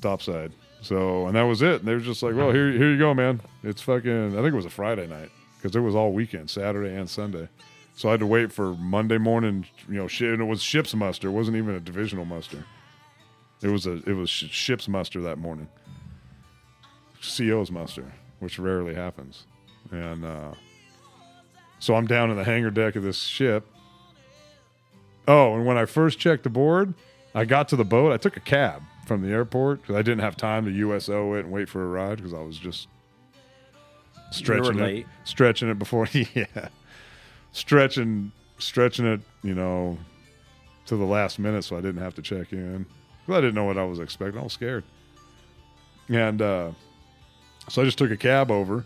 topside. 0.00 0.52
So, 0.80 1.26
and 1.26 1.36
that 1.36 1.42
was 1.42 1.60
it. 1.60 1.80
And 1.80 1.88
they 1.88 1.94
were 1.94 2.00
just 2.00 2.22
like, 2.22 2.34
"Well, 2.34 2.50
here, 2.50 2.70
here 2.72 2.90
you 2.90 2.98
go, 2.98 3.12
man. 3.12 3.40
It's 3.62 3.82
fucking." 3.82 4.32
I 4.32 4.40
think 4.40 4.52
it 4.52 4.56
was 4.56 4.64
a 4.64 4.70
Friday 4.70 5.06
night 5.06 5.30
because 5.56 5.76
it 5.76 5.80
was 5.80 5.94
all 5.94 6.12
weekend, 6.12 6.48
Saturday 6.48 6.94
and 6.94 7.10
Sunday. 7.10 7.48
So 7.96 8.08
I 8.08 8.12
had 8.12 8.20
to 8.20 8.26
wait 8.26 8.52
for 8.52 8.74
Monday 8.74 9.18
morning. 9.18 9.66
You 9.88 9.96
know, 9.96 10.08
shit. 10.08 10.32
And 10.32 10.40
it 10.40 10.46
was 10.46 10.62
ship's 10.62 10.94
muster. 10.94 11.28
It 11.28 11.32
wasn't 11.32 11.56
even 11.58 11.74
a 11.74 11.80
divisional 11.80 12.24
muster. 12.24 12.64
It 13.60 13.68
was 13.68 13.86
a 13.86 13.96
it 14.08 14.14
was 14.14 14.30
sh- 14.30 14.50
ship's 14.50 14.88
muster 14.88 15.20
that 15.22 15.36
morning. 15.36 15.68
CO's 17.22 17.70
muster, 17.70 18.12
which 18.38 18.58
rarely 18.58 18.94
happens, 18.94 19.44
and 19.90 20.24
uh, 20.24 20.52
so 21.78 21.94
I'm 21.94 22.06
down 22.06 22.30
in 22.30 22.36
the 22.36 22.44
hangar 22.44 22.70
deck 22.70 22.96
of 22.96 23.02
this 23.02 23.18
ship. 23.18 23.66
Oh, 25.26 25.54
and 25.54 25.66
when 25.66 25.76
I 25.76 25.84
first 25.84 26.18
checked 26.18 26.44
the 26.44 26.50
board, 26.50 26.94
I 27.34 27.44
got 27.44 27.68
to 27.68 27.76
the 27.76 27.84
boat. 27.84 28.12
I 28.12 28.16
took 28.16 28.36
a 28.36 28.40
cab 28.40 28.82
from 29.06 29.22
the 29.22 29.28
airport 29.28 29.82
because 29.82 29.96
I 29.96 30.02
didn't 30.02 30.20
have 30.20 30.36
time 30.36 30.64
to 30.64 30.70
USO 30.70 31.34
it 31.34 31.40
and 31.40 31.52
wait 31.52 31.68
for 31.68 31.82
a 31.82 31.86
ride 31.86 32.16
because 32.16 32.34
I 32.34 32.40
was 32.40 32.58
just 32.58 32.88
stretching 34.30 34.78
it, 34.78 35.06
stretching 35.24 35.68
it 35.68 35.78
before, 35.78 36.06
yeah, 36.12 36.68
stretching, 37.52 38.32
stretching 38.58 39.06
it, 39.06 39.20
you 39.42 39.54
know, 39.54 39.98
to 40.86 40.96
the 40.96 41.04
last 41.04 41.38
minute, 41.38 41.64
so 41.64 41.76
I 41.76 41.80
didn't 41.80 42.02
have 42.02 42.14
to 42.16 42.22
check 42.22 42.52
in. 42.52 42.86
I 43.28 43.34
didn't 43.42 43.54
know 43.54 43.64
what 43.64 43.76
I 43.76 43.84
was 43.84 43.98
expecting. 43.98 44.40
I 44.40 44.44
was 44.44 44.54
scared, 44.54 44.84
and 46.08 46.40
uh, 46.40 46.70
so 47.68 47.82
I 47.82 47.84
just 47.84 47.98
took 47.98 48.10
a 48.10 48.16
cab 48.16 48.50
over, 48.50 48.84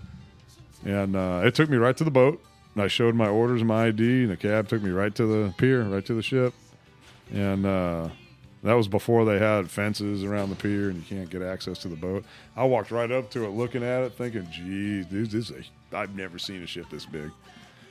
and 0.84 1.16
uh, 1.16 1.42
it 1.44 1.54
took 1.54 1.70
me 1.70 1.76
right 1.76 1.96
to 1.96 2.04
the 2.04 2.10
boat. 2.10 2.42
I 2.76 2.88
showed 2.88 3.14
my 3.14 3.28
orders 3.28 3.62
my 3.62 3.86
ID, 3.86 4.22
and 4.22 4.30
the 4.30 4.36
cab 4.36 4.68
took 4.68 4.82
me 4.82 4.90
right 4.90 5.14
to 5.14 5.26
the 5.26 5.54
pier, 5.58 5.82
right 5.82 6.04
to 6.06 6.14
the 6.14 6.22
ship, 6.22 6.54
and 7.32 7.66
uh, 7.66 8.08
that 8.62 8.74
was 8.74 8.88
before 8.88 9.24
they 9.24 9.38
had 9.38 9.70
fences 9.70 10.22
around 10.22 10.50
the 10.50 10.56
pier 10.56 10.88
and 10.88 10.96
you 10.96 11.16
can't 11.16 11.28
get 11.28 11.42
access 11.42 11.78
to 11.78 11.88
the 11.88 11.96
boat. 11.96 12.24
I 12.56 12.64
walked 12.64 12.90
right 12.92 13.10
up 13.10 13.30
to 13.30 13.44
it, 13.44 13.50
looking 13.50 13.82
at 13.82 14.02
it, 14.04 14.12
thinking, 14.14 14.48
"Geez, 14.50 15.06
dude, 15.06 15.30
this 15.30 15.50
is 15.50 15.66
a, 15.92 15.96
I've 15.96 16.14
never 16.14 16.38
seen 16.38 16.62
a 16.62 16.66
ship 16.66 16.86
this 16.90 17.04
big. 17.04 17.30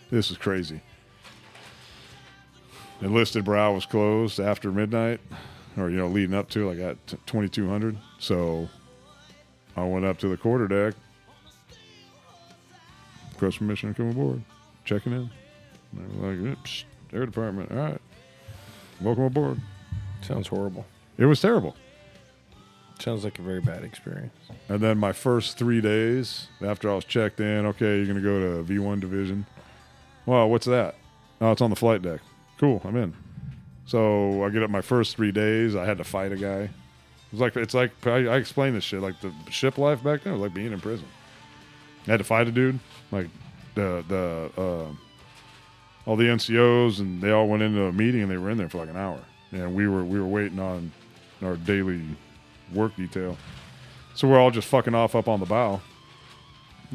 This 0.10 0.32
is 0.32 0.38
crazy." 0.38 0.82
Enlisted 3.02 3.44
brow 3.44 3.74
was 3.74 3.86
closed 3.86 4.40
after 4.40 4.72
midnight, 4.72 5.20
or 5.76 5.90
you 5.90 5.98
know, 5.98 6.08
leading 6.08 6.36
up 6.36 6.50
to 6.52 6.70
like 6.70 6.80
at 6.80 7.26
twenty 7.26 7.50
two 7.50 7.68
hundred. 7.68 7.98
So 8.20 8.70
I 9.76 9.84
went 9.84 10.06
up 10.06 10.18
to 10.20 10.28
the 10.28 10.38
quarter 10.38 10.68
deck, 10.68 10.94
request 13.34 13.60
permission 13.60 13.90
to 13.90 13.96
come 13.96 14.10
aboard, 14.10 14.42
checking 14.86 15.14
in. 15.14 15.30
And 15.98 16.12
they 16.14 16.20
were 16.20 16.50
like, 16.50 16.64
"Psst, 16.64 16.84
"Air 17.14 17.26
department, 17.26 17.72
all 17.72 17.78
right, 17.78 18.02
welcome 19.00 19.24
aboard." 19.24 19.62
Sounds 20.22 20.48
horrible. 20.48 20.86
It 21.18 21.26
was 21.26 21.42
terrible. 21.42 21.76
Sounds 23.00 23.24
like 23.24 23.40
a 23.40 23.42
very 23.42 23.62
bad 23.62 23.84
experience. 23.84 24.36
And 24.70 24.80
then 24.80 25.00
my 25.00 25.12
first 25.12 25.58
three 25.58 25.82
days 25.82 26.48
after 26.64 26.90
I 26.90 26.94
was 26.94 27.04
checked 27.06 27.40
in, 27.40 27.66
okay, 27.66 27.98
you're 27.98 28.06
going 28.06 28.18
to 28.18 28.22
go 28.22 28.40
to 28.40 28.64
V1 28.64 29.00
division. 29.00 29.48
Well, 30.28 30.48
what's 30.50 30.68
that? 30.68 30.96
Oh, 31.42 31.52
it's 31.52 31.62
on 31.62 31.72
the 31.72 31.76
flight 31.76 32.04
deck. 32.04 32.22
Cool, 32.60 32.80
I'm 32.86 32.96
in. 32.96 33.16
So 33.88 34.44
I 34.44 34.50
get 34.50 34.62
up 34.62 34.70
my 34.70 34.82
first 34.82 35.16
three 35.16 35.32
days. 35.32 35.76
I 35.76 35.86
had 35.86 35.98
to 35.98 36.04
fight 36.04 36.32
a 36.32 36.36
guy. 36.36 36.70
It 37.32 37.34
was 37.34 37.42
like 37.42 37.56
it's 37.56 37.74
like 37.74 37.92
I, 38.06 38.28
I 38.28 38.38
explained 38.38 38.76
this 38.76 38.84
shit 38.84 39.02
like 39.02 39.20
the 39.22 39.32
ship 39.50 39.78
life 39.78 40.04
back 40.04 40.24
then 40.24 40.34
was 40.34 40.42
like 40.42 40.54
being 40.54 40.74
in 40.74 40.80
prison. 40.82 41.08
I 42.08 42.12
had 42.12 42.18
to 42.18 42.24
fight 42.24 42.48
a 42.48 42.52
dude 42.52 42.80
like 43.12 43.28
the 43.76 44.04
the 44.08 44.62
uh, 44.62 44.88
all 46.06 46.16
the 46.16 46.26
NCOs 46.26 47.00
and 47.00 47.22
they 47.22 47.32
all 47.32 47.48
went 47.48 47.64
into 47.64 47.84
a 47.84 47.92
meeting 47.94 48.22
and 48.22 48.32
they 48.32 48.38
were 48.38 48.50
in 48.50 48.58
there 48.58 48.70
for 48.70 48.80
like 48.80 48.90
an 48.90 48.98
hour 48.98 49.22
and 49.52 49.76
we 49.76 49.88
were 49.88 50.04
we 50.04 50.20
were 50.20 50.28
waiting 50.28 50.60
on 50.60 50.92
our 51.42 51.56
daily 51.56 52.02
work 52.74 52.96
detail. 52.96 53.38
So 54.14 54.28
we're 54.28 54.40
all 54.40 54.52
just 54.52 54.68
fucking 54.68 54.96
off 54.96 55.16
up 55.16 55.28
on 55.28 55.40
the 55.40 55.46
bow, 55.46 55.82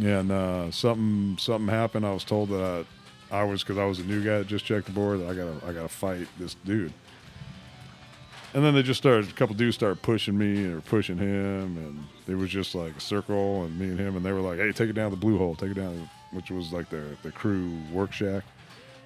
and 0.02 0.30
uh, 0.30 0.70
something 0.70 1.36
something 1.38 1.68
happened. 1.68 2.06
I 2.06 2.12
was 2.12 2.24
told 2.24 2.50
that 2.50 2.86
I, 3.30 3.38
I 3.38 3.44
was 3.44 3.62
because 3.62 3.78
I 3.78 3.84
was 3.84 3.98
a 3.98 4.04
new 4.04 4.22
guy 4.22 4.38
that 4.38 4.46
just 4.46 4.64
checked 4.64 4.86
the 4.86 4.92
board. 4.92 5.20
That 5.20 5.30
I 5.30 5.34
gotta 5.34 5.66
I 5.66 5.72
gotta 5.72 5.88
fight 5.88 6.28
this 6.38 6.54
dude. 6.64 6.92
And 8.56 8.64
then 8.64 8.74
they 8.74 8.82
just 8.82 8.96
started. 8.96 9.28
A 9.28 9.32
couple 9.34 9.54
dudes 9.54 9.76
started 9.76 10.00
pushing 10.00 10.38
me 10.38 10.64
or 10.64 10.80
pushing 10.80 11.18
him, 11.18 11.76
and 11.76 12.04
it 12.26 12.40
was 12.40 12.48
just 12.48 12.74
like 12.74 12.96
a 12.96 13.00
circle, 13.00 13.64
and 13.64 13.78
me 13.78 13.90
and 13.90 14.00
him, 14.00 14.16
and 14.16 14.24
they 14.24 14.32
were 14.32 14.40
like, 14.40 14.58
"Hey, 14.58 14.72
take 14.72 14.88
it 14.88 14.94
down 14.94 15.10
to 15.10 15.14
the 15.14 15.20
blue 15.20 15.36
hole, 15.36 15.54
take 15.54 15.72
it 15.72 15.74
down," 15.74 16.08
which 16.30 16.50
was 16.50 16.72
like 16.72 16.88
the 16.88 17.18
the 17.22 17.30
crew 17.30 17.76
work 17.92 18.14
shack, 18.14 18.44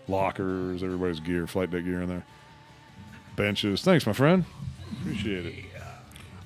lockers, 0.07 0.85
everybody's 0.85 1.19
gear, 1.19 1.49
flight 1.49 1.73
deck 1.73 1.83
gear 1.83 2.01
in 2.01 2.09
there, 2.09 2.25
benches. 3.35 3.83
Thanks, 3.83 4.07
my 4.07 4.13
friend. 4.13 4.45
Appreciate 5.01 5.47
it. 5.47 5.55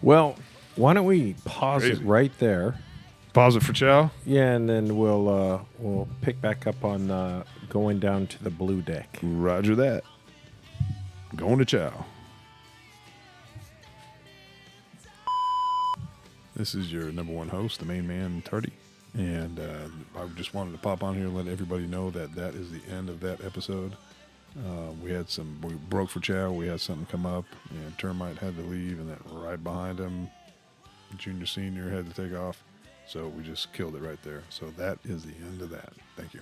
Well, 0.00 0.36
why 0.76 0.94
don't 0.94 1.04
we 1.04 1.34
pause 1.44 1.82
Crazy. 1.82 2.00
it 2.00 2.06
right 2.06 2.32
there? 2.38 2.78
Pause 3.34 3.56
it 3.56 3.62
for 3.64 3.74
chow. 3.74 4.12
Yeah, 4.24 4.52
and 4.52 4.66
then 4.66 4.96
we'll 4.96 5.28
uh, 5.28 5.60
we'll 5.78 6.08
pick 6.22 6.40
back 6.40 6.66
up 6.66 6.82
on 6.82 7.10
uh, 7.10 7.44
going 7.68 7.98
down 7.98 8.28
to 8.28 8.42
the 8.42 8.48
blue 8.48 8.80
deck. 8.80 9.18
Roger 9.22 9.76
that. 9.76 10.04
Going 11.36 11.58
to 11.58 11.66
chow. 11.66 12.06
This 16.56 16.74
is 16.74 16.92
your 16.92 17.10
number 17.10 17.32
one 17.32 17.48
host, 17.48 17.80
the 17.80 17.86
main 17.86 18.06
man, 18.06 18.42
Tardy. 18.44 18.72
And 19.14 19.58
uh, 19.58 19.88
I 20.16 20.26
just 20.36 20.54
wanted 20.54 20.72
to 20.72 20.78
pop 20.78 21.02
on 21.02 21.14
here 21.14 21.26
and 21.26 21.36
let 21.36 21.48
everybody 21.48 21.86
know 21.86 22.10
that 22.10 22.34
that 22.36 22.54
is 22.54 22.70
the 22.70 22.80
end 22.92 23.08
of 23.08 23.20
that 23.20 23.44
episode. 23.44 23.96
Uh, 24.56 24.92
we 25.02 25.10
had 25.10 25.28
some, 25.28 25.60
we 25.62 25.74
broke 25.74 26.10
for 26.10 26.20
chow. 26.20 26.52
We 26.52 26.68
had 26.68 26.80
something 26.80 27.06
come 27.06 27.26
up, 27.26 27.44
and 27.70 27.98
Termite 27.98 28.38
had 28.38 28.56
to 28.56 28.62
leave, 28.62 29.00
and 29.00 29.10
then 29.10 29.18
right 29.32 29.62
behind 29.62 29.98
him, 29.98 30.28
Junior 31.16 31.46
Senior 31.46 31.90
had 31.90 32.12
to 32.12 32.22
take 32.22 32.38
off. 32.38 32.62
So 33.08 33.28
we 33.28 33.42
just 33.42 33.72
killed 33.72 33.96
it 33.96 34.02
right 34.02 34.22
there. 34.22 34.44
So 34.48 34.70
that 34.76 34.98
is 35.04 35.24
the 35.24 35.34
end 35.34 35.60
of 35.60 35.70
that. 35.70 35.92
Thank 36.16 36.34
you. 36.34 36.40